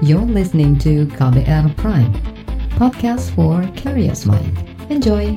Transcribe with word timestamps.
You're 0.00 0.24
listening 0.24 0.80
to 0.80 1.04
KBR 1.12 1.76
Prime, 1.76 2.08
podcast 2.80 3.36
for 3.36 3.60
curious 3.76 4.24
mind. 4.24 4.56
Enjoy! 4.88 5.36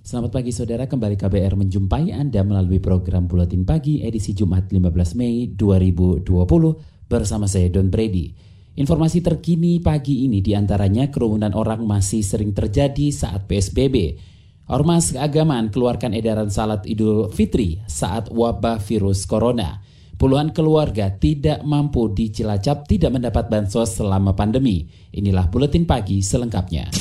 Selamat 0.00 0.32
pagi 0.32 0.48
saudara, 0.56 0.88
kembali 0.88 1.20
KBR 1.20 1.60
menjumpai 1.60 2.16
Anda 2.16 2.40
melalui 2.40 2.80
program 2.80 3.28
Buletin 3.28 3.68
Pagi 3.68 4.00
edisi 4.00 4.32
Jumat 4.32 4.72
15 4.72 5.12
Mei 5.12 5.52
2020 5.60 6.24
bersama 7.04 7.44
saya 7.44 7.68
Don 7.68 7.92
Brady. 7.92 8.49
Informasi 8.78 9.18
terkini 9.18 9.82
pagi 9.82 10.30
ini 10.30 10.38
di 10.38 10.54
antaranya 10.54 11.10
kerumunan 11.10 11.50
orang 11.58 11.82
masih 11.82 12.22
sering 12.22 12.54
terjadi 12.54 13.10
saat 13.10 13.50
PSBB. 13.50 14.14
Ormas 14.70 15.10
keagamaan 15.10 15.74
keluarkan 15.74 16.14
edaran 16.14 16.46
salat 16.46 16.86
Idul 16.86 17.34
Fitri 17.34 17.82
saat 17.90 18.30
wabah 18.30 18.78
virus 18.78 19.26
corona. 19.26 19.82
Puluhan 20.14 20.54
keluarga 20.54 21.10
tidak 21.10 21.66
mampu 21.66 22.12
di 22.14 22.30
Cilacap 22.30 22.86
tidak 22.86 23.10
mendapat 23.18 23.50
bansos 23.50 23.98
selama 23.98 24.36
pandemi. 24.38 24.86
Inilah 25.10 25.50
Buletin 25.50 25.88
Pagi 25.88 26.22
selengkapnya. 26.22 26.94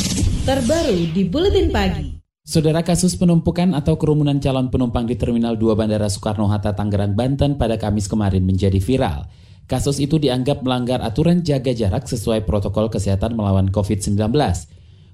Terbaru 0.50 1.14
di 1.14 1.28
Buletin 1.30 1.70
Pagi. 1.70 2.18
Saudara 2.42 2.82
kasus 2.82 3.14
penumpukan 3.14 3.78
atau 3.78 3.94
kerumunan 4.02 4.42
calon 4.42 4.74
penumpang 4.74 5.06
di 5.06 5.14
Terminal 5.14 5.54
2 5.54 5.78
Bandara 5.78 6.10
Soekarno-Hatta 6.10 6.74
Tangerang, 6.74 7.14
Banten 7.14 7.62
pada 7.62 7.78
Kamis 7.78 8.10
kemarin 8.10 8.42
menjadi 8.42 8.82
viral. 8.82 9.30
Kasus 9.70 10.02
itu 10.02 10.18
dianggap 10.18 10.66
melanggar 10.66 10.98
aturan 11.06 11.46
jaga 11.46 11.70
jarak 11.78 12.10
sesuai 12.10 12.42
protokol 12.50 12.90
kesehatan 12.90 13.38
melawan 13.38 13.70
COVID-19. 13.70 14.18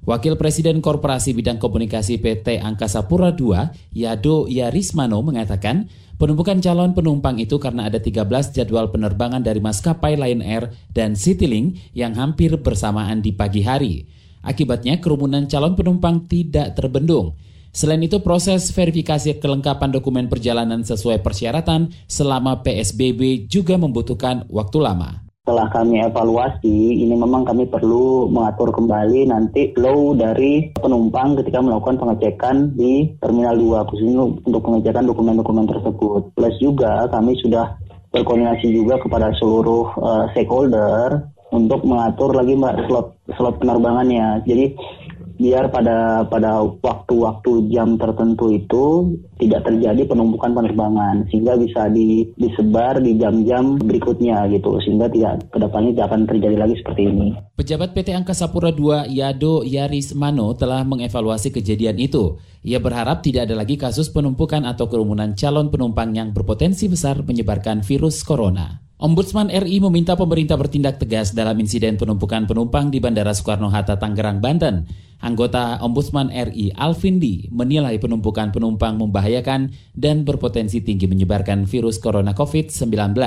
Wakil 0.07 0.39
Presiden 0.39 0.79
Korporasi 0.79 1.35
Bidang 1.35 1.59
Komunikasi 1.59 2.23
PT 2.23 2.63
Angkasa 2.63 3.03
Pura 3.03 3.35
II, 3.35 3.51
Yado 3.91 4.47
Yarismano 4.47 5.19
mengatakan, 5.19 5.91
penumpukan 6.15 6.63
calon 6.63 6.95
penumpang 6.95 7.35
itu 7.35 7.59
karena 7.59 7.91
ada 7.91 7.99
13 7.99 8.55
jadwal 8.55 8.95
penerbangan 8.95 9.43
dari 9.43 9.59
maskapai 9.59 10.15
Lion 10.15 10.39
Air 10.39 10.71
dan 10.95 11.19
Citylink 11.19 11.91
yang 11.91 12.15
hampir 12.15 12.55
bersamaan 12.55 13.19
di 13.19 13.35
pagi 13.35 13.59
hari. 13.59 14.07
Akibatnya 14.39 15.03
kerumunan 15.03 15.51
calon 15.51 15.75
penumpang 15.75 16.31
tidak 16.31 16.79
terbendung. 16.79 17.35
Selain 17.75 17.99
itu 17.99 18.23
proses 18.23 18.71
verifikasi 18.71 19.35
kelengkapan 19.43 19.91
dokumen 19.91 20.31
perjalanan 20.31 20.79
sesuai 20.79 21.19
persyaratan 21.19 21.91
selama 22.07 22.63
PSBB 22.63 23.51
juga 23.51 23.75
membutuhkan 23.75 24.47
waktu 24.47 24.79
lama. 24.79 25.27
Setelah 25.43 25.67
kami 25.75 25.99
evaluasi, 25.99 27.03
ini 27.03 27.19
memang 27.19 27.43
kami 27.43 27.67
perlu 27.67 28.31
mengatur 28.31 28.71
kembali 28.71 29.27
nanti 29.27 29.75
flow 29.75 30.15
dari 30.15 30.71
penumpang 30.71 31.35
ketika 31.35 31.59
melakukan 31.59 31.99
pengecekan 31.99 32.71
di 32.79 33.11
Terminal 33.19 33.59
2, 33.59 33.91
khususnya 33.91 34.23
untuk 34.23 34.61
pengecekan 34.63 35.05
dokumen-dokumen 35.11 35.67
tersebut. 35.67 36.31
Plus 36.31 36.55
juga 36.63 37.11
kami 37.11 37.35
sudah 37.43 37.75
berkoordinasi 38.15 38.71
juga 38.71 38.95
kepada 39.03 39.35
seluruh 39.35 39.91
uh, 39.99 40.23
stakeholder 40.31 41.27
untuk 41.51 41.83
mengatur 41.83 42.31
lagi 42.31 42.55
mbak 42.55 42.87
slot 42.87 43.19
slot 43.35 43.59
penerbangannya. 43.59 44.41
Jadi 44.47 44.73
biar 45.35 45.67
pada 45.71 46.23
pada 46.27 46.63
waktu-waktu 46.63 47.71
jam 47.71 47.99
tertentu 47.99 48.55
itu 48.55 49.15
tidak 49.35 49.67
terjadi 49.67 50.07
penumpukan 50.07 50.55
penerbangan 50.55 51.27
sehingga 51.27 51.59
bisa 51.59 51.91
di, 51.91 52.31
disebar 52.39 53.03
di 53.03 53.19
jam-jam 53.19 53.75
berikutnya 53.75 54.47
gitu 54.51 54.79
sehingga 54.79 55.11
tidak 55.11 55.43
ke 55.51 55.57
depannya 55.59 55.91
tidak 55.91 56.07
akan 56.11 56.21
terjadi 56.27 56.55
lagi 56.55 56.75
seperti 56.79 57.01
ini. 57.11 57.27
Pejabat 57.59 57.91
PT 57.91 58.15
Angkasa 58.15 58.47
Pura 58.51 58.71
II 58.71 59.11
Yado 59.11 59.67
Yaris 59.67 60.15
Mano 60.15 60.55
telah 60.55 60.87
mengevaluasi 60.87 61.51
kejadian 61.51 61.99
itu. 61.99 62.39
Ia 62.65 62.79
berharap 62.81 63.21
tidak 63.21 63.51
ada 63.51 63.55
lagi 63.59 63.75
kasus 63.77 64.09
penumpukan 64.09 64.65
atau 64.65 64.87
kerumunan 64.89 65.35
calon 65.37 65.69
penumpang 65.69 66.15
yang 66.15 66.33
berpotensi 66.33 66.87
besar 66.89 67.21
menyebarkan 67.21 67.83
virus 67.85 68.23
corona. 68.23 68.84
Ombudsman 68.95 69.51
RI 69.51 69.83
meminta 69.83 70.15
pemerintah 70.15 70.55
bertindak 70.55 71.03
tegas 71.03 71.35
dalam 71.35 71.59
insiden 71.59 71.99
penumpukan 71.99 72.47
penumpang 72.47 72.87
di 72.87 73.03
Bandara 73.03 73.35
Soekarno-Hatta, 73.35 73.99
Tangerang, 73.99 74.39
Banten. 74.39 74.87
Anggota 75.19 75.83
Ombudsman 75.83 76.31
RI 76.31 76.71
Alvin 76.79 77.19
Lee 77.19 77.51
menilai 77.51 77.99
penumpukan 77.99 78.55
penumpang 78.55 78.95
membahayakan 78.95 79.75
dan 79.91 80.23
berpotensi 80.23 80.79
tinggi 80.79 81.11
menyebarkan 81.11 81.67
virus 81.67 81.99
corona 81.99 82.31
COVID-19. 82.31 83.19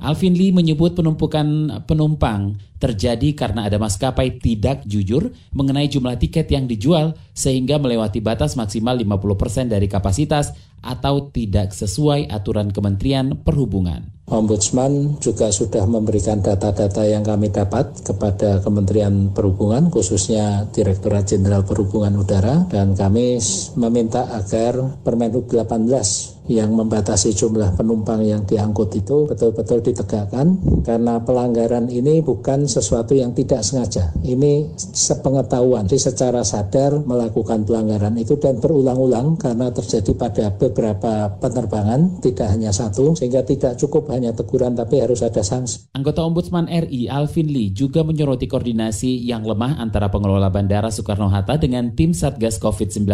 Alvin 0.00 0.32
Lee 0.32 0.56
menyebut 0.56 0.96
penumpukan 0.96 1.76
penumpang 1.84 2.56
terjadi 2.80 3.36
karena 3.36 3.68
ada 3.68 3.76
maskapai 3.76 4.40
tidak 4.40 4.80
jujur 4.88 5.28
mengenai 5.52 5.92
jumlah 5.92 6.16
tiket 6.16 6.48
yang 6.48 6.64
dijual 6.64 7.12
sehingga 7.36 7.76
melewati 7.76 8.24
batas 8.24 8.56
maksimal 8.56 8.96
50% 8.96 9.68
dari 9.68 9.92
kapasitas 9.92 10.56
atau 10.80 11.28
tidak 11.28 11.76
sesuai 11.76 12.32
aturan 12.32 12.72
Kementerian 12.72 13.36
Perhubungan. 13.44 14.15
Ombudsman 14.26 15.22
juga 15.22 15.54
sudah 15.54 15.86
memberikan 15.86 16.42
data-data 16.42 17.06
yang 17.06 17.22
kami 17.22 17.54
dapat 17.54 18.02
kepada 18.02 18.58
Kementerian 18.58 19.30
Perhubungan, 19.30 19.86
khususnya 19.86 20.66
Direktorat 20.74 21.30
Jenderal 21.30 21.62
Perhubungan 21.62 22.10
Udara, 22.18 22.66
dan 22.66 22.98
kami 22.98 23.38
meminta 23.78 24.26
agar 24.34 24.98
Permenhub 25.06 25.46
18 25.46 26.35
yang 26.46 26.74
membatasi 26.74 27.34
jumlah 27.34 27.74
penumpang 27.74 28.22
yang 28.22 28.42
diangkut 28.46 28.94
itu 28.94 29.26
betul-betul 29.26 29.82
ditegakkan 29.82 30.58
karena 30.86 31.18
pelanggaran 31.22 31.90
ini 31.90 32.22
bukan 32.22 32.70
sesuatu 32.70 33.12
yang 33.14 33.34
tidak 33.34 33.66
sengaja. 33.66 34.14
Ini 34.22 34.78
sepengetahuan, 34.78 35.90
jadi 35.90 36.10
secara 36.12 36.46
sadar 36.46 37.02
melakukan 37.02 37.66
pelanggaran 37.66 38.14
itu 38.18 38.38
dan 38.38 38.62
berulang-ulang 38.62 39.34
karena 39.38 39.74
terjadi 39.74 40.12
pada 40.14 40.54
beberapa 40.54 41.34
penerbangan, 41.42 42.22
tidak 42.22 42.48
hanya 42.54 42.70
satu, 42.70 43.18
sehingga 43.18 43.42
tidak 43.42 43.78
cukup 43.78 44.10
hanya 44.14 44.30
teguran 44.32 44.78
tapi 44.78 45.02
harus 45.02 45.22
ada 45.26 45.42
sanksi. 45.42 45.90
Anggota 45.92 46.22
Ombudsman 46.22 46.70
RI 46.70 47.10
Alvin 47.10 47.50
Lee 47.50 47.74
juga 47.74 48.06
menyoroti 48.06 48.46
koordinasi 48.46 49.26
yang 49.26 49.42
lemah 49.42 49.82
antara 49.82 50.08
pengelola 50.08 50.48
Bandara 50.48 50.88
Soekarno-Hatta 50.94 51.58
dengan 51.58 51.92
tim 51.98 52.14
Satgas 52.14 52.62
COVID-19 52.62 53.06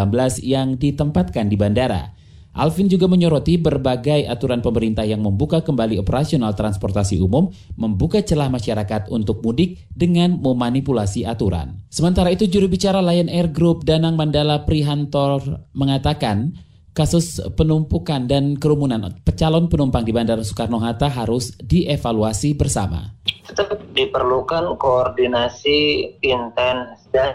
yang 0.44 0.76
ditempatkan 0.76 1.49
di 1.49 1.56
bandara. 1.56 2.22
Alvin 2.52 2.84
juga 2.84 3.08
menyoroti 3.08 3.56
berbagai 3.56 4.28
aturan 4.28 4.60
pemerintah 4.60 5.08
yang 5.08 5.24
membuka 5.24 5.64
kembali 5.64 5.96
operasional 5.96 6.52
transportasi 6.52 7.16
umum, 7.16 7.48
membuka 7.80 8.20
celah 8.20 8.52
masyarakat 8.52 9.08
untuk 9.08 9.40
mudik 9.40 9.88
dengan 9.88 10.36
memanipulasi 10.36 11.24
aturan. 11.24 11.80
Sementara 11.88 12.28
itu 12.28 12.44
juru 12.44 12.68
bicara 12.68 13.00
Lion 13.00 13.32
Air 13.32 13.48
Group 13.48 13.88
Danang 13.88 14.20
Mandala 14.20 14.68
Prihantor 14.68 15.64
mengatakan 15.72 16.52
kasus 16.92 17.40
penumpukan 17.56 18.28
dan 18.28 18.60
kerumunan 18.60 19.16
pecalon 19.24 19.72
penumpang 19.72 20.04
di 20.04 20.12
Bandara 20.12 20.44
Soekarno-Hatta 20.44 21.08
harus 21.08 21.56
dievaluasi 21.56 22.52
bersama. 22.52 23.16
Tetap 23.48 23.80
diperlukan 23.96 24.76
koordinasi 24.76 26.20
intens 26.20 27.00
dan 27.16 27.32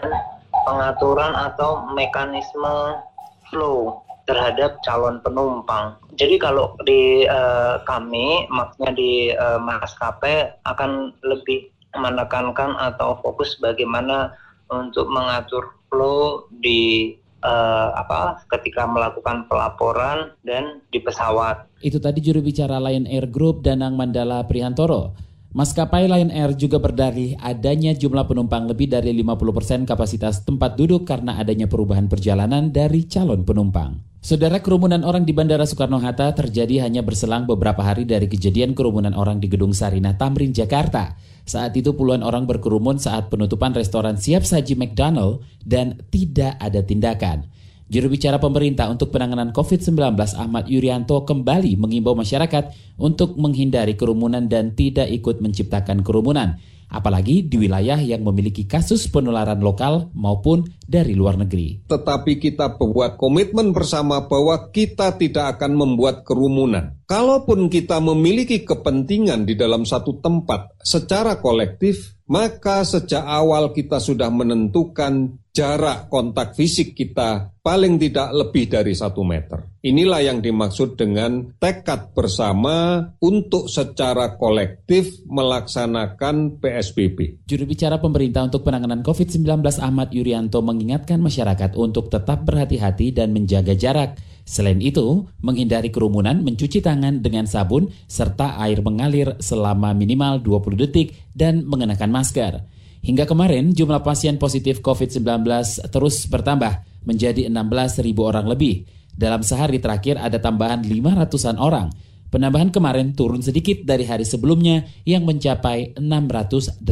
pengaturan 0.62 1.34
atau 1.34 1.90
mekanisme 1.90 3.02
flow 3.50 4.07
terhadap 4.28 4.76
calon 4.84 5.24
penumpang. 5.24 5.96
Jadi 6.20 6.36
kalau 6.36 6.76
di 6.84 7.24
uh, 7.24 7.80
kami, 7.88 8.44
maksudnya 8.52 8.92
di 8.92 9.32
uh, 9.32 9.56
maskapai 9.56 10.52
akan 10.68 11.16
lebih 11.24 11.72
menekankan 11.96 12.76
atau 12.76 13.16
fokus 13.24 13.56
bagaimana 13.56 14.36
untuk 14.68 15.08
mengatur 15.08 15.72
flow 15.88 16.44
di 16.60 17.16
uh, 17.40 17.96
apa 17.96 18.44
ketika 18.52 18.84
melakukan 18.84 19.48
pelaporan 19.48 20.36
dan 20.44 20.84
di 20.92 21.00
pesawat. 21.00 21.64
Itu 21.80 21.96
tadi 21.96 22.20
juru 22.20 22.44
bicara 22.44 22.76
Lion 22.76 23.08
Air 23.08 23.32
Group 23.32 23.64
Danang 23.64 23.96
Mandala 23.96 24.44
Prihantoro. 24.44 25.16
Maskapai 25.48 26.04
Lion 26.04 26.28
Air 26.28 26.52
juga 26.52 26.76
berdalih 26.76 27.32
adanya 27.40 27.96
jumlah 27.96 28.28
penumpang 28.28 28.68
lebih 28.68 28.92
dari 28.92 29.16
50% 29.16 29.88
kapasitas 29.88 30.44
tempat 30.44 30.76
duduk 30.76 31.08
karena 31.08 31.40
adanya 31.40 31.64
perubahan 31.64 32.04
perjalanan 32.04 32.68
dari 32.68 33.08
calon 33.08 33.48
penumpang. 33.48 34.07
Saudara 34.18 34.58
kerumunan 34.58 35.06
orang 35.06 35.22
di 35.22 35.30
Bandara 35.30 35.62
Soekarno-Hatta 35.62 36.34
terjadi 36.34 36.82
hanya 36.82 37.06
berselang 37.06 37.46
beberapa 37.46 37.86
hari 37.86 38.02
dari 38.02 38.26
kejadian 38.26 38.74
kerumunan 38.74 39.14
orang 39.14 39.38
di 39.38 39.46
Gedung 39.46 39.70
Sarinah 39.70 40.18
Tamrin, 40.18 40.50
Jakarta. 40.50 41.14
Saat 41.46 41.78
itu 41.78 41.94
puluhan 41.94 42.26
orang 42.26 42.42
berkerumun 42.42 42.98
saat 42.98 43.30
penutupan 43.30 43.78
restoran 43.78 44.18
siap 44.18 44.42
saji 44.42 44.74
McDonald 44.74 45.46
dan 45.62 46.02
tidak 46.10 46.58
ada 46.58 46.82
tindakan. 46.82 47.46
Juru 47.88 48.12
bicara 48.12 48.42
pemerintah 48.42 48.90
untuk 48.90 49.14
penanganan 49.14 49.54
COVID-19 49.54 49.96
Ahmad 50.34 50.66
Yuryanto 50.66 51.22
kembali 51.24 51.78
mengimbau 51.78 52.18
masyarakat 52.18 52.74
untuk 52.98 53.38
menghindari 53.38 53.94
kerumunan 53.94 54.44
dan 54.50 54.74
tidak 54.74 55.08
ikut 55.14 55.40
menciptakan 55.40 56.02
kerumunan. 56.02 56.58
Apalagi 56.88 57.44
di 57.44 57.60
wilayah 57.60 58.00
yang 58.00 58.24
memiliki 58.24 58.64
kasus 58.64 59.06
penularan 59.12 59.60
lokal 59.60 60.08
maupun 60.16 60.66
dari 60.88 61.12
luar 61.12 61.36
negeri. 61.36 61.84
Tetapi 61.84 62.40
kita 62.40 62.80
buat 62.80 63.20
komitmen 63.20 63.76
bersama 63.76 64.24
bahwa 64.24 64.72
kita 64.72 65.14
tidak 65.20 65.60
akan 65.60 65.76
membuat 65.76 66.24
kerumunan. 66.24 66.96
Kalaupun 67.04 67.68
kita 67.68 68.00
memiliki 68.00 68.64
kepentingan 68.64 69.48
di 69.48 69.56
dalam 69.56 69.84
satu 69.84 70.20
tempat 70.20 70.76
secara 70.80 71.40
kolektif, 71.40 72.16
maka 72.28 72.84
sejak 72.84 73.24
awal 73.24 73.72
kita 73.72 73.96
sudah 73.96 74.28
menentukan 74.28 75.40
jarak 75.58 76.06
kontak 76.12 76.54
fisik 76.54 76.94
kita 76.94 77.50
paling 77.64 77.98
tidak 77.98 78.30
lebih 78.30 78.70
dari 78.70 78.94
satu 78.94 79.24
meter. 79.24 79.80
Inilah 79.82 80.22
yang 80.22 80.38
dimaksud 80.38 80.94
dengan 80.94 81.56
tekad 81.58 82.12
bersama 82.14 83.02
untuk 83.18 83.66
secara 83.66 84.38
kolektif 84.38 85.24
melaksanakan 85.26 86.62
PSBB. 86.78 87.42
Juru 87.50 87.66
bicara 87.66 87.98
pemerintah 87.98 88.46
untuk 88.46 88.62
penanganan 88.62 89.02
COVID-19 89.02 89.66
Ahmad 89.82 90.14
Yuryanto 90.14 90.62
mengingatkan 90.62 91.18
masyarakat 91.18 91.74
untuk 91.74 92.06
tetap 92.06 92.46
berhati-hati 92.46 93.10
dan 93.10 93.34
menjaga 93.34 93.74
jarak. 93.74 94.14
Selain 94.46 94.78
itu, 94.78 95.26
menghindari 95.42 95.90
kerumunan, 95.90 96.40
mencuci 96.40 96.80
tangan 96.80 97.20
dengan 97.20 97.44
sabun, 97.44 97.90
serta 98.06 98.56
air 98.62 98.80
mengalir 98.80 99.36
selama 99.42 99.92
minimal 99.92 100.40
20 100.40 100.78
detik 100.88 101.18
dan 101.34 101.66
mengenakan 101.66 102.14
masker. 102.14 102.62
Hingga 103.02 103.26
kemarin, 103.26 103.74
jumlah 103.74 104.00
pasien 104.00 104.38
positif 104.38 104.80
COVID-19 104.80 105.44
terus 105.90 106.24
bertambah 106.30 106.86
menjadi 107.04 107.50
16.000 107.50 108.06
orang 108.22 108.46
lebih. 108.48 108.88
Dalam 109.18 109.42
sehari 109.42 109.82
terakhir 109.82 110.14
ada 110.16 110.38
tambahan 110.38 110.86
500-an 110.86 111.58
orang. 111.58 111.90
Penambahan 112.28 112.68
kemarin 112.68 113.16
turun 113.16 113.40
sedikit 113.40 113.88
dari 113.88 114.04
hari 114.04 114.28
sebelumnya 114.28 114.84
yang 115.08 115.24
mencapai 115.24 115.96
680 115.96 116.84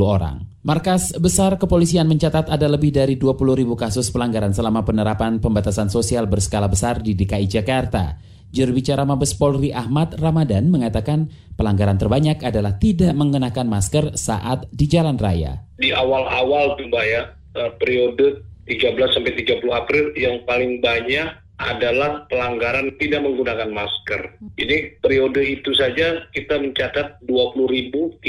orang. 0.00 0.48
Markas 0.64 1.12
Besar 1.20 1.60
Kepolisian 1.60 2.08
mencatat 2.08 2.48
ada 2.48 2.64
lebih 2.64 2.96
dari 2.96 3.20
20 3.20 3.36
ribu 3.52 3.76
kasus 3.76 4.08
pelanggaran 4.08 4.56
selama 4.56 4.88
penerapan 4.88 5.44
pembatasan 5.44 5.92
sosial 5.92 6.24
berskala 6.24 6.72
besar 6.72 7.04
di 7.04 7.12
DKI 7.12 7.44
Jakarta. 7.44 8.16
Juru 8.48 8.80
bicara 8.80 9.04
Mabes 9.04 9.36
Polri 9.36 9.76
Ahmad 9.76 10.16
Ramadan 10.16 10.72
mengatakan 10.72 11.28
pelanggaran 11.52 12.00
terbanyak 12.00 12.40
adalah 12.40 12.80
tidak 12.80 13.12
mengenakan 13.12 13.68
masker 13.68 14.16
saat 14.16 14.64
di 14.72 14.88
jalan 14.88 15.20
raya. 15.20 15.68
Di 15.76 15.92
awal-awal 15.92 16.80
tuh 16.80 16.88
Mbak 16.88 17.04
ya, 17.04 17.22
eh, 17.60 17.70
periode 17.76 18.40
13 18.64 19.12
sampai 19.12 19.36
30 19.36 19.68
April 19.68 20.16
yang 20.16 20.40
paling 20.48 20.80
banyak 20.80 21.47
adalah 21.58 22.24
pelanggaran 22.30 22.94
tidak 23.02 23.26
menggunakan 23.26 23.70
masker. 23.74 24.38
Ini 24.58 25.02
periode 25.02 25.42
itu 25.42 25.74
saja 25.74 26.26
kita 26.30 26.58
mencatat 26.58 27.18
20.324 27.26 28.22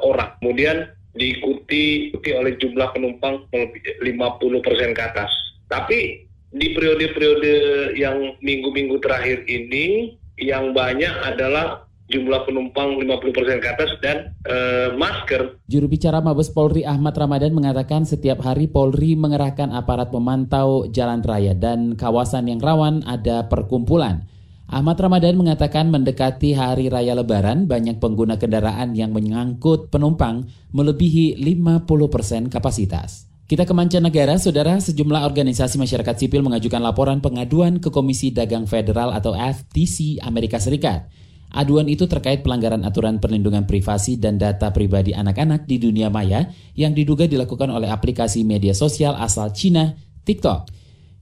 orang. 0.00 0.32
Kemudian 0.40 0.88
diikuti 1.16 2.12
oleh 2.16 2.56
jumlah 2.60 2.92
penumpang 2.92 3.44
50% 3.52 4.96
ke 4.96 5.02
atas. 5.02 5.32
Tapi 5.68 6.24
di 6.52 6.72
periode-periode 6.72 7.54
yang 7.96 8.36
minggu-minggu 8.40 9.00
terakhir 9.00 9.44
ini 9.48 10.16
yang 10.36 10.76
banyak 10.76 11.12
adalah 11.24 11.85
jumlah 12.06 12.46
penumpang 12.46 13.02
50% 13.02 13.62
ke 13.62 13.68
atas 13.68 13.90
dan 13.98 14.34
e, 14.46 14.56
masker. 14.94 15.58
Juru 15.66 15.86
bicara 15.90 16.22
Mabes 16.22 16.54
Polri 16.54 16.86
Ahmad 16.86 17.18
Ramadan 17.18 17.50
mengatakan 17.50 18.06
setiap 18.06 18.42
hari 18.46 18.70
Polri 18.70 19.18
mengerahkan 19.18 19.74
aparat 19.74 20.14
memantau 20.14 20.86
jalan 20.90 21.20
raya 21.26 21.52
dan 21.52 21.98
kawasan 21.98 22.46
yang 22.46 22.62
rawan 22.62 23.02
ada 23.04 23.50
perkumpulan. 23.50 24.26
Ahmad 24.66 24.98
Ramadan 24.98 25.38
mengatakan 25.38 25.94
mendekati 25.94 26.58
hari 26.58 26.90
raya 26.90 27.14
lebaran 27.14 27.70
banyak 27.70 28.02
pengguna 28.02 28.34
kendaraan 28.34 28.98
yang 28.98 29.14
mengangkut 29.14 29.94
penumpang 29.94 30.50
melebihi 30.74 31.38
50% 31.38 32.50
kapasitas. 32.50 33.30
Kita 33.46 33.62
ke 33.62 33.70
mancanegara, 33.70 34.42
saudara, 34.42 34.74
sejumlah 34.82 35.22
organisasi 35.22 35.78
masyarakat 35.78 36.18
sipil 36.18 36.42
mengajukan 36.42 36.82
laporan 36.82 37.22
pengaduan 37.22 37.78
ke 37.78 37.94
Komisi 37.94 38.34
Dagang 38.34 38.66
Federal 38.66 39.14
atau 39.14 39.38
FTC 39.38 40.18
Amerika 40.18 40.58
Serikat. 40.58 41.06
Aduan 41.54 41.86
itu 41.86 42.10
terkait 42.10 42.42
pelanggaran 42.42 42.82
aturan 42.82 43.22
perlindungan 43.22 43.64
privasi 43.64 44.18
dan 44.18 44.36
data 44.36 44.74
pribadi 44.74 45.14
anak-anak 45.14 45.64
di 45.64 45.78
dunia 45.78 46.10
maya 46.10 46.50
yang 46.74 46.92
diduga 46.92 47.30
dilakukan 47.30 47.70
oleh 47.70 47.86
aplikasi 47.86 48.42
media 48.42 48.74
sosial 48.74 49.14
asal 49.14 49.54
Cina, 49.54 49.94
TikTok. 50.26 50.68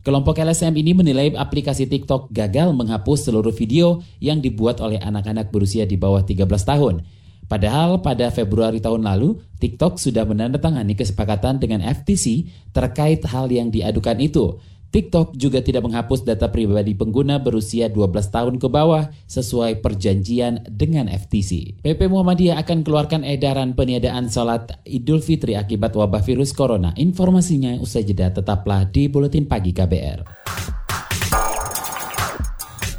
Kelompok 0.05 0.37
LSM 0.37 0.77
ini 0.77 0.93
menilai 0.93 1.33
aplikasi 1.33 1.89
TikTok 1.89 2.29
gagal 2.29 2.77
menghapus 2.77 3.33
seluruh 3.33 3.57
video 3.57 4.05
yang 4.21 4.41
dibuat 4.45 4.81
oleh 4.85 5.01
anak-anak 5.01 5.49
berusia 5.49 5.89
di 5.89 5.97
bawah 5.97 6.21
13 6.21 6.45
tahun. 6.45 7.01
Padahal 7.45 8.01
pada 8.01 8.33
Februari 8.33 8.81
tahun 8.81 9.05
lalu, 9.05 9.41
TikTok 9.61 10.01
sudah 10.01 10.25
menandatangani 10.25 10.97
kesepakatan 10.97 11.61
dengan 11.61 11.85
FTC 11.85 12.49
terkait 12.73 13.21
hal 13.29 13.53
yang 13.53 13.69
diadukan 13.69 14.17
itu. 14.21 14.61
TikTok 14.95 15.35
juga 15.35 15.59
tidak 15.59 15.91
menghapus 15.91 16.23
data 16.23 16.47
pribadi 16.47 16.95
pengguna 16.95 17.43
berusia 17.43 17.91
12 17.91 18.15
tahun 18.31 18.55
ke 18.63 18.71
bawah 18.71 19.11
sesuai 19.27 19.83
perjanjian 19.83 20.71
dengan 20.71 21.11
FTC. 21.11 21.83
PP 21.83 22.07
Muhammadiyah 22.07 22.63
akan 22.63 22.87
keluarkan 22.87 23.27
edaran 23.27 23.75
peniadaan 23.75 24.31
salat 24.31 24.71
Idul 24.87 25.19
Fitri 25.19 25.59
akibat 25.59 25.99
wabah 25.99 26.23
virus 26.23 26.55
corona. 26.55 26.95
Informasinya 26.95 27.75
usai 27.83 28.07
jeda 28.07 28.31
tetaplah 28.31 28.87
di 28.87 29.11
Buletin 29.11 29.51
Pagi 29.51 29.75
KBR. 29.75 30.47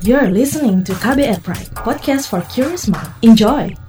You're 0.04 0.30
listening 0.36 0.84
to 0.84 0.92
KBR 1.00 1.40
Pride, 1.48 1.72
podcast 1.80 2.28
for 2.28 2.44
curious 2.52 2.92
mind. 2.92 3.08
Enjoy! 3.24 3.85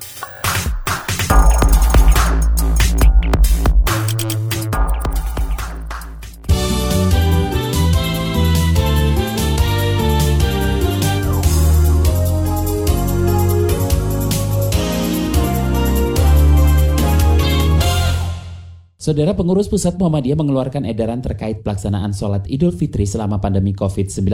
Saudara 19.06 19.38
pengurus 19.38 19.70
pusat 19.70 19.94
Muhammadiyah 20.02 20.34
mengeluarkan 20.34 20.82
edaran 20.82 21.22
terkait 21.22 21.62
pelaksanaan 21.62 22.10
sholat 22.10 22.42
Idul 22.50 22.74
Fitri 22.74 23.06
selama 23.06 23.38
pandemi 23.38 23.70
COVID-19. 23.70 24.26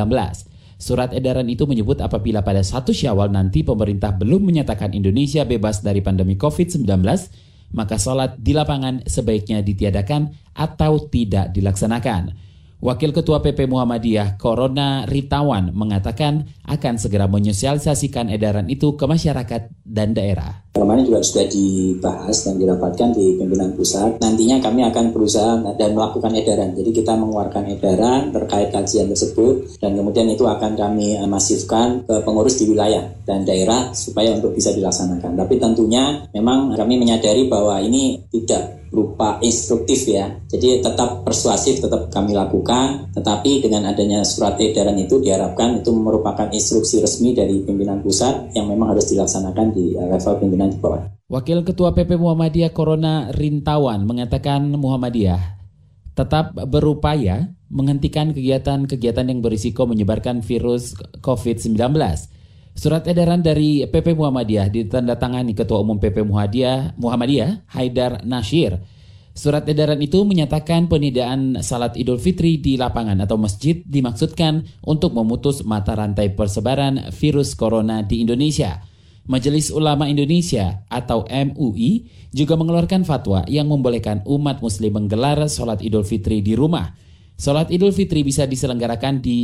Surat 0.81 1.13
edaran 1.13 1.45
itu 1.53 1.69
menyebut 1.69 2.01
apabila 2.01 2.41
pada 2.41 2.65
satu 2.65 2.89
syawal 2.89 3.29
nanti 3.29 3.69
pemerintah 3.69 4.17
belum 4.17 4.41
menyatakan 4.41 4.97
Indonesia 4.97 5.45
bebas 5.45 5.85
dari 5.85 6.01
pandemi 6.01 6.41
COVID-19, 6.41 6.89
maka 7.77 8.01
sholat 8.01 8.41
di 8.41 8.57
lapangan 8.57 9.05
sebaiknya 9.05 9.61
ditiadakan 9.61 10.33
atau 10.57 11.05
tidak 11.05 11.53
dilaksanakan. 11.53 12.33
Wakil 12.81 13.13
Ketua 13.13 13.45
PP 13.45 13.69
Muhammadiyah 13.69 14.41
Corona 14.41 15.05
Ritawan 15.05 15.77
mengatakan 15.77 16.49
akan 16.65 16.97
segera 16.97 17.29
menyosialisasikan 17.29 18.33
edaran 18.33 18.73
itu 18.73 18.97
ke 18.97 19.05
masyarakat 19.05 19.69
dan 19.85 20.17
daerah. 20.17 20.65
Kemarin 20.73 21.05
juga 21.05 21.21
sudah 21.21 21.47
dibahas 21.53 22.49
dan 22.49 22.57
dirapatkan 22.57 23.13
di 23.13 23.37
pimpinan 23.37 23.77
pusat. 23.77 24.17
Nantinya 24.25 24.57
kami 24.57 24.81
akan 24.89 25.13
berusaha 25.13 25.61
dan 25.77 25.93
melakukan 25.93 26.33
edaran. 26.33 26.73
Jadi 26.73 26.91
kita 26.97 27.13
mengeluarkan 27.13 27.77
edaran 27.77 28.33
terkait 28.33 28.73
kajian 28.73 29.13
tersebut 29.13 29.77
dan 29.85 29.93
kemudian 29.93 30.33
itu 30.33 30.49
akan 30.49 30.73
kami 30.73 31.21
eh, 31.21 31.29
masifkan 31.29 32.01
ke 32.09 32.25
pengurus 32.25 32.57
di 32.57 32.73
wilayah 32.73 33.05
dan 33.29 33.45
daerah 33.45 33.93
supaya 33.93 34.33
untuk 34.33 34.57
bisa 34.57 34.73
dilaksanakan. 34.73 35.37
Tapi 35.37 35.61
tentunya 35.61 36.25
memang 36.33 36.73
kami 36.73 36.97
menyadari 36.97 37.53
bahwa 37.53 37.77
ini 37.77 38.25
tidak 38.33 38.83
berupa 38.93 39.41
instruktif 39.41 40.05
ya. 40.05 40.29
Jadi 40.53 40.85
tetap 40.85 41.25
persuasif 41.25 41.81
tetap 41.81 42.13
kami 42.13 42.37
lakukan, 42.37 43.09
tetapi 43.17 43.65
dengan 43.65 43.89
adanya 43.89 44.21
surat 44.21 44.61
edaran 44.61 45.01
itu 45.01 45.17
diharapkan 45.17 45.81
itu 45.81 45.97
merupakan 45.97 46.53
instruksi 46.53 47.01
resmi 47.01 47.33
dari 47.33 47.65
pimpinan 47.65 48.05
pusat 48.05 48.53
yang 48.53 48.69
memang 48.69 48.93
harus 48.93 49.09
dilaksanakan 49.09 49.73
di 49.73 49.97
eh, 49.97 50.07
level 50.13 50.35
pimpinan 50.45 50.62
di 50.71 50.79
bawah. 50.79 51.09
Wakil 51.33 51.65
Ketua 51.65 51.97
PP 51.97 52.21
Muhammadiyah 52.21 52.77
Corona 52.77 53.33
Rintawan 53.33 54.05
mengatakan 54.05 54.69
Muhammadiyah 54.77 55.41
tetap 56.13 56.53
berupaya 56.69 57.57
menghentikan 57.73 58.37
kegiatan-kegiatan 58.37 59.33
yang 59.33 59.41
berisiko 59.41 59.89
menyebarkan 59.89 60.45
virus 60.45 60.93
COVID-19. 61.25 61.81
Surat 62.77 63.05
edaran 63.09 63.41
dari 63.41 63.85
PP 63.89 64.13
Muhammadiyah 64.13 64.69
ditandatangani 64.69 65.57
Ketua 65.57 65.81
Umum 65.81 65.97
PP 65.97 66.21
Muhammadiyah, 66.21 67.01
Muhammadiyah 67.01 67.65
Haidar 67.73 68.21
Nashir. 68.29 68.77
Surat 69.33 69.65
edaran 69.65 69.97
itu 70.05 70.21
menyatakan 70.29 70.93
penidaan 70.93 71.65
salat 71.65 71.97
Idul 71.97 72.21
Fitri 72.21 72.61
di 72.61 72.77
lapangan 72.77 73.17
atau 73.25 73.41
masjid 73.41 73.81
dimaksudkan 73.81 74.69
untuk 74.85 75.17
memutus 75.17 75.65
mata 75.65 75.97
rantai 75.97 76.37
persebaran 76.37 77.09
virus 77.09 77.57
corona 77.57 78.05
di 78.05 78.21
Indonesia. 78.21 78.92
Majelis 79.27 79.71
Ulama 79.71 80.11
Indonesia 80.11 80.83
atau 80.91 81.23
MUI 81.31 82.11
juga 82.35 82.59
mengeluarkan 82.59 83.07
fatwa 83.07 83.47
yang 83.47 83.71
membolehkan 83.71 84.27
umat 84.27 84.59
muslim 84.59 84.99
menggelar 84.99 85.39
sholat 85.47 85.79
idul 85.83 86.03
fitri 86.03 86.43
di 86.43 86.59
rumah. 86.59 86.99
Sholat 87.43 87.75
Idul 87.75 87.91
Fitri 87.91 88.23
bisa 88.23 88.47
diselenggarakan 88.47 89.19
di 89.19 89.41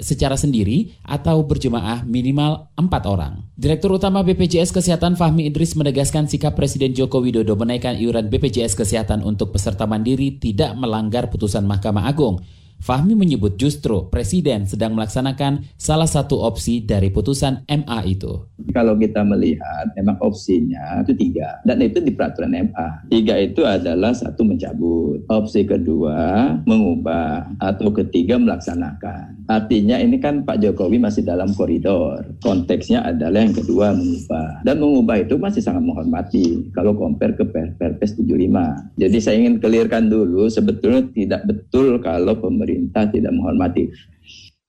secara 0.00 0.32
sendiri 0.32 0.96
atau 1.04 1.44
berjemaah 1.44 2.00
minimal 2.08 2.72
empat 2.72 3.04
orang. 3.04 3.44
Direktur 3.52 3.92
Utama 3.92 4.24
BPJS 4.24 4.72
Kesehatan 4.72 5.12
Fahmi 5.12 5.52
Idris 5.52 5.76
menegaskan 5.76 6.24
sikap 6.24 6.56
Presiden 6.56 6.96
Joko 6.96 7.20
Widodo 7.20 7.52
menaikkan 7.52 8.00
iuran 8.00 8.32
BPJS 8.32 8.72
Kesehatan 8.72 9.20
untuk 9.20 9.52
peserta 9.52 9.84
mandiri 9.84 10.40
tidak 10.40 10.72
melanggar 10.72 11.28
putusan 11.28 11.68
Mahkamah 11.68 12.08
Agung. 12.08 12.40
Fahmi 12.84 13.16
menyebut 13.16 13.56
justru 13.56 14.12
Presiden 14.12 14.68
sedang 14.68 14.92
melaksanakan 14.92 15.64
salah 15.80 16.04
satu 16.04 16.44
opsi 16.44 16.84
dari 16.84 17.08
putusan 17.08 17.64
MA 17.64 17.98
itu. 18.04 18.44
Kalau 18.76 18.92
kita 19.00 19.24
melihat 19.24 19.88
memang 19.96 20.20
opsinya 20.20 21.00
itu 21.00 21.16
tiga 21.16 21.64
dan 21.64 21.80
itu 21.80 22.04
di 22.04 22.12
peraturan 22.12 22.52
MA. 22.52 22.88
Tiga 23.08 23.40
itu 23.40 23.64
adalah 23.64 24.12
satu 24.12 24.44
mencabut, 24.44 25.24
opsi 25.32 25.64
kedua 25.64 26.52
mengubah 26.68 27.56
atau 27.56 27.88
ketiga 27.88 28.36
melaksanakan. 28.36 29.48
Artinya 29.48 29.96
ini 29.96 30.20
kan 30.20 30.44
Pak 30.44 30.60
Jokowi 30.60 31.00
masih 31.00 31.24
dalam 31.24 31.56
koridor. 31.56 32.20
Konteksnya 32.44 33.00
adalah 33.00 33.48
yang 33.48 33.56
kedua 33.56 33.96
mengubah 33.96 34.60
dan 34.60 34.76
mengubah 34.76 35.24
itu 35.24 35.40
masih 35.40 35.64
sangat 35.64 35.88
menghormati 35.88 36.68
kalau 36.76 36.92
compare 36.92 37.32
ke 37.32 37.48
Perpres 37.48 38.12
75. 38.12 39.00
Jadi 39.00 39.18
saya 39.24 39.36
ingin 39.40 39.56
kelirkan 39.56 40.12
dulu 40.12 40.52
sebetulnya 40.52 41.08
tidak 41.16 41.48
betul 41.48 41.96
kalau 42.04 42.36
pemerintah 42.36 42.63
pemerintah 42.64 43.04
tidak 43.12 43.32
menghormati. 43.36 43.92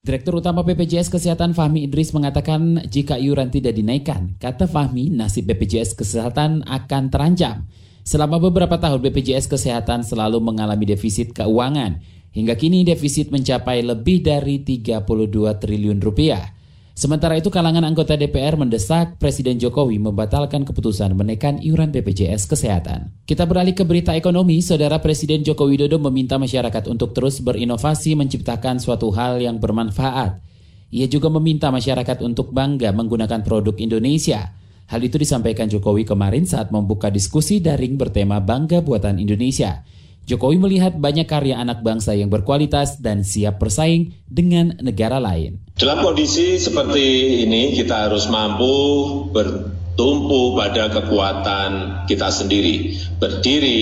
Direktur 0.06 0.38
Utama 0.38 0.62
BPJS 0.62 1.10
Kesehatan 1.10 1.58
Fahmi 1.58 1.82
Idris 1.82 2.14
mengatakan 2.14 2.78
jika 2.86 3.18
iuran 3.18 3.50
tidak 3.50 3.74
dinaikkan, 3.74 4.38
kata 4.38 4.70
Fahmi, 4.70 5.10
nasib 5.10 5.50
BPJS 5.50 5.98
Kesehatan 5.98 6.62
akan 6.68 7.10
terancam. 7.10 7.66
Selama 8.06 8.38
beberapa 8.38 8.78
tahun 8.78 9.02
BPJS 9.02 9.50
Kesehatan 9.50 10.06
selalu 10.06 10.38
mengalami 10.38 10.86
defisit 10.86 11.34
keuangan. 11.34 12.06
Hingga 12.36 12.54
kini 12.54 12.86
defisit 12.86 13.34
mencapai 13.34 13.82
lebih 13.82 14.22
dari 14.22 14.62
32 14.62 15.02
triliun 15.58 15.98
rupiah. 16.04 16.55
Sementara 16.96 17.36
itu 17.36 17.52
kalangan 17.52 17.84
anggota 17.84 18.16
DPR 18.16 18.56
mendesak 18.56 19.20
Presiden 19.20 19.60
Jokowi 19.60 20.00
membatalkan 20.00 20.64
keputusan 20.64 21.12
menaikkan 21.12 21.60
iuran 21.60 21.92
BPJS 21.92 22.48
Kesehatan. 22.48 23.12
Kita 23.28 23.44
beralih 23.44 23.76
ke 23.76 23.84
berita 23.84 24.16
ekonomi, 24.16 24.64
Saudara 24.64 25.04
Presiden 25.04 25.44
Joko 25.44 25.68
Widodo 25.68 26.00
meminta 26.00 26.40
masyarakat 26.40 26.88
untuk 26.88 27.12
terus 27.12 27.44
berinovasi 27.44 28.16
menciptakan 28.16 28.80
suatu 28.80 29.12
hal 29.12 29.44
yang 29.44 29.60
bermanfaat. 29.60 30.40
Ia 30.96 31.12
juga 31.12 31.28
meminta 31.28 31.68
masyarakat 31.68 32.24
untuk 32.24 32.56
bangga 32.56 32.96
menggunakan 32.96 33.44
produk 33.44 33.76
Indonesia. 33.76 34.56
Hal 34.88 35.04
itu 35.04 35.20
disampaikan 35.20 35.68
Jokowi 35.68 36.08
kemarin 36.08 36.48
saat 36.48 36.72
membuka 36.72 37.12
diskusi 37.12 37.60
daring 37.60 38.00
bertema 38.00 38.40
Bangga 38.40 38.80
Buatan 38.80 39.20
Indonesia. 39.20 39.84
Jokowi 40.26 40.58
melihat 40.58 40.98
banyak 40.98 41.30
karya 41.30 41.62
anak 41.62 41.86
bangsa 41.86 42.18
yang 42.18 42.34
berkualitas 42.34 42.98
dan 42.98 43.22
siap 43.22 43.62
bersaing 43.62 44.18
dengan 44.26 44.74
negara 44.82 45.22
lain. 45.22 45.62
Dalam 45.78 46.02
kondisi 46.02 46.58
seperti 46.58 47.42
ini, 47.46 47.78
kita 47.78 48.10
harus 48.10 48.26
mampu 48.26 48.74
bertumpu 49.30 50.58
pada 50.58 50.90
kekuatan 50.90 51.70
kita 52.10 52.34
sendiri, 52.34 52.98
berdiri 53.22 53.82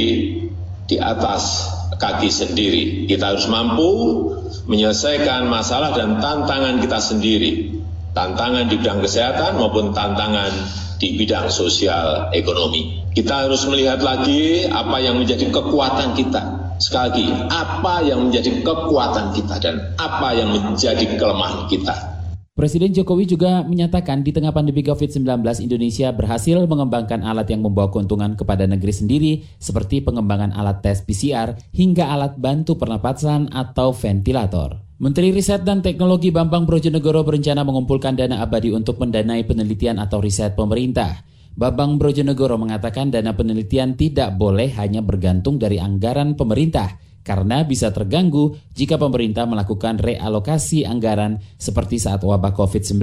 di 0.84 0.98
atas 1.00 1.72
kaki 1.96 2.28
sendiri. 2.28 3.08
Kita 3.08 3.32
harus 3.32 3.48
mampu 3.48 3.92
menyelesaikan 4.68 5.48
masalah 5.48 5.96
dan 5.96 6.20
tantangan 6.20 6.84
kita 6.84 7.00
sendiri, 7.00 7.72
tantangan 8.12 8.68
di 8.68 8.76
bidang 8.84 9.00
kesehatan 9.00 9.64
maupun 9.64 9.96
tantangan 9.96 10.52
di 11.00 11.16
bidang 11.16 11.48
sosial 11.48 12.36
ekonomi. 12.36 13.03
Kita 13.14 13.46
harus 13.46 13.62
melihat 13.70 14.02
lagi 14.02 14.66
apa 14.66 14.98
yang 14.98 15.22
menjadi 15.22 15.54
kekuatan 15.54 16.18
kita. 16.18 16.74
Sekali 16.82 17.06
lagi, 17.14 17.28
apa 17.46 18.02
yang 18.02 18.26
menjadi 18.26 18.66
kekuatan 18.66 19.38
kita 19.38 19.62
dan 19.62 19.94
apa 20.02 20.34
yang 20.34 20.50
menjadi 20.50 21.06
kelemahan 21.22 21.70
kita. 21.70 21.94
Presiden 22.58 22.90
Jokowi 22.90 23.30
juga 23.30 23.62
menyatakan 23.62 24.26
di 24.26 24.34
tengah 24.34 24.50
pandemi 24.50 24.82
COVID-19 24.82 25.30
Indonesia 25.62 26.10
berhasil 26.10 26.58
mengembangkan 26.66 27.22
alat 27.22 27.54
yang 27.54 27.62
membawa 27.62 27.94
keuntungan 27.94 28.34
kepada 28.34 28.66
negeri 28.66 28.94
sendiri 28.94 29.32
seperti 29.62 30.02
pengembangan 30.02 30.50
alat 30.50 30.82
tes 30.82 31.06
PCR 31.06 31.54
hingga 31.70 32.10
alat 32.10 32.42
bantu 32.42 32.82
pernapasan 32.82 33.54
atau 33.54 33.94
ventilator. 33.94 34.82
Menteri 34.98 35.30
Riset 35.30 35.62
dan 35.62 35.86
Teknologi 35.86 36.34
Bambang 36.34 36.66
Brojonegoro 36.66 37.22
berencana 37.22 37.62
mengumpulkan 37.62 38.18
dana 38.18 38.42
abadi 38.42 38.74
untuk 38.74 38.98
mendanai 38.98 39.46
penelitian 39.46 40.02
atau 40.02 40.18
riset 40.18 40.58
pemerintah. 40.58 41.33
Babang 41.54 42.02
Brojonegoro 42.02 42.58
mengatakan 42.58 43.14
dana 43.14 43.38
penelitian 43.38 43.94
tidak 43.94 44.34
boleh 44.42 44.74
hanya 44.74 45.06
bergantung 45.06 45.62
dari 45.62 45.78
anggaran 45.78 46.34
pemerintah 46.34 46.98
karena 47.22 47.62
bisa 47.62 47.94
terganggu 47.94 48.58
jika 48.74 48.98
pemerintah 48.98 49.46
melakukan 49.46 50.02
realokasi 50.02 50.82
anggaran 50.82 51.38
seperti 51.62 52.02
saat 52.02 52.26
wabah 52.26 52.58
COVID-19. 52.58 52.98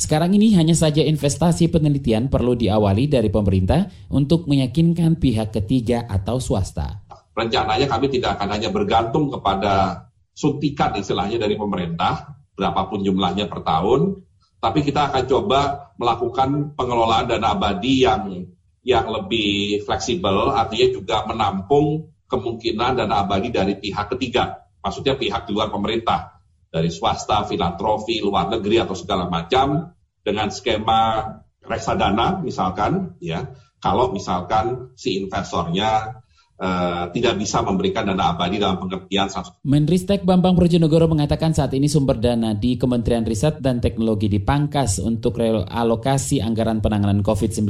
Sekarang 0.00 0.32
ini 0.32 0.56
hanya 0.56 0.72
saja 0.72 1.04
investasi 1.04 1.68
penelitian 1.68 2.32
perlu 2.32 2.56
diawali 2.56 3.12
dari 3.12 3.28
pemerintah 3.28 3.92
untuk 4.08 4.48
meyakinkan 4.48 5.20
pihak 5.20 5.52
ketiga 5.52 6.08
atau 6.08 6.40
swasta. 6.40 7.04
Rencananya 7.36 7.84
kami 7.84 8.08
tidak 8.08 8.40
akan 8.40 8.56
hanya 8.56 8.72
bergantung 8.72 9.28
kepada 9.28 10.08
suntikan 10.32 10.96
istilahnya 10.96 11.36
dari 11.36 11.60
pemerintah, 11.60 12.40
berapapun 12.56 13.04
jumlahnya 13.04 13.52
per 13.52 13.60
tahun, 13.60 14.16
tapi 14.60 14.84
kita 14.84 15.08
akan 15.08 15.24
coba 15.24 15.90
melakukan 15.96 16.76
pengelolaan 16.76 17.26
dana 17.26 17.56
abadi 17.56 18.04
yang 18.04 18.44
yang 18.80 19.08
lebih 19.12 19.84
fleksibel, 19.84 20.52
artinya 20.52 20.88
juga 20.92 21.16
menampung 21.28 22.12
kemungkinan 22.28 23.00
dana 23.00 23.24
abadi 23.24 23.52
dari 23.52 23.76
pihak 23.76 24.16
ketiga, 24.16 24.68
maksudnya 24.80 25.16
pihak 25.16 25.48
di 25.48 25.52
luar 25.52 25.68
pemerintah, 25.68 26.40
dari 26.70 26.88
swasta, 26.88 27.44
filantropi, 27.44 28.22
luar 28.24 28.48
negeri 28.48 28.80
atau 28.80 28.96
segala 28.96 29.28
macam 29.28 29.96
dengan 30.24 30.48
skema 30.48 31.34
reksadana 31.60 32.40
misalkan, 32.40 33.16
ya, 33.20 33.52
kalau 33.80 34.12
misalkan 34.12 34.92
si 34.96 35.20
investornya 35.20 36.22
uh, 36.60 37.08
tidak 37.10 37.40
bisa 37.40 37.64
memberikan 37.64 38.04
dana 38.04 38.36
abadi 38.36 38.60
dalam 38.60 38.76
pengertian 38.76 39.32
Menristek 39.64 40.22
Bambang 40.22 40.54
Brojonegoro 40.54 41.08
mengatakan 41.08 41.56
saat 41.56 41.72
ini 41.72 41.88
sumber 41.88 42.20
dana 42.20 42.52
di 42.52 42.76
Kementerian 42.76 43.24
Riset 43.24 43.58
dan 43.64 43.80
Teknologi 43.80 44.28
dipangkas 44.28 45.00
untuk 45.00 45.40
realokasi 45.40 46.44
anggaran 46.44 46.84
penanganan 46.84 47.24
COVID-19. 47.24 47.66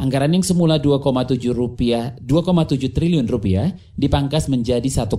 Anggaran 0.00 0.32
yang 0.32 0.46
semula 0.46 0.80
2,7 0.80 1.52
rupiah, 1.52 2.16
2,7 2.24 2.94
triliun 2.94 3.26
rupiah 3.28 3.68
dipangkas 3.98 4.48
menjadi 4.48 4.86
1,8 4.86 5.12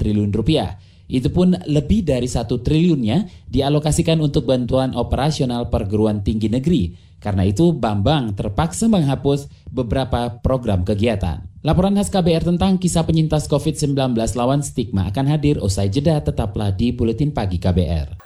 triliun 0.00 0.32
rupiah. 0.34 0.80
Itu 1.10 1.30
pun 1.30 1.54
lebih 1.54 2.06
dari 2.06 2.30
satu 2.30 2.62
triliunnya 2.62 3.50
dialokasikan 3.50 4.18
untuk 4.22 4.46
bantuan 4.46 4.94
operasional 4.94 5.66
perguruan 5.70 6.22
tinggi 6.22 6.46
negeri. 6.46 6.94
Karena 7.18 7.44
itu 7.44 7.74
Bambang 7.74 8.32
terpaksa 8.32 8.86
menghapus 8.86 9.50
beberapa 9.68 10.38
program 10.38 10.86
kegiatan. 10.86 11.49
Laporan 11.60 11.92
khas 11.92 12.08
KBR 12.08 12.48
tentang 12.48 12.80
kisah 12.80 13.04
penyintas 13.04 13.44
COVID-19 13.44 14.16
lawan 14.16 14.64
stigma 14.64 15.12
akan 15.12 15.28
hadir 15.28 15.60
usai 15.60 15.92
jeda 15.92 16.16
tetaplah 16.16 16.72
di 16.72 16.88
Buletin 16.88 17.36
Pagi 17.36 17.60
KBR. 17.60 18.16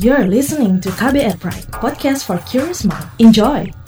You're 0.00 0.24
listening 0.24 0.80
to 0.80 0.88
KBR 0.96 1.36
Pride, 1.36 1.68
podcast 1.84 2.24
for 2.24 2.40
curious 2.48 2.80
mind. 2.80 3.04
Enjoy! 3.20 3.83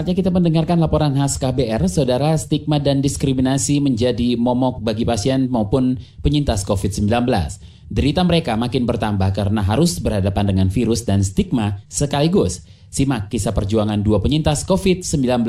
Saatnya 0.00 0.16
kita 0.16 0.32
mendengarkan 0.32 0.80
laporan 0.80 1.12
khas 1.12 1.36
KBR, 1.36 1.84
Saudara 1.84 2.32
stigma 2.40 2.80
dan 2.80 3.04
diskriminasi 3.04 3.84
menjadi 3.84 4.32
momok 4.32 4.80
bagi 4.80 5.04
pasien 5.04 5.52
maupun 5.52 6.00
penyintas 6.24 6.64
COVID-19. 6.64 7.28
Derita 7.92 8.24
mereka 8.24 8.56
makin 8.56 8.88
bertambah 8.88 9.28
karena 9.36 9.60
harus 9.60 10.00
berhadapan 10.00 10.56
dengan 10.56 10.72
virus 10.72 11.04
dan 11.04 11.20
stigma 11.20 11.84
sekaligus. 11.92 12.64
Simak 12.88 13.28
kisah 13.28 13.52
perjuangan 13.52 14.00
dua 14.00 14.24
penyintas 14.24 14.64
COVID-19 14.64 15.44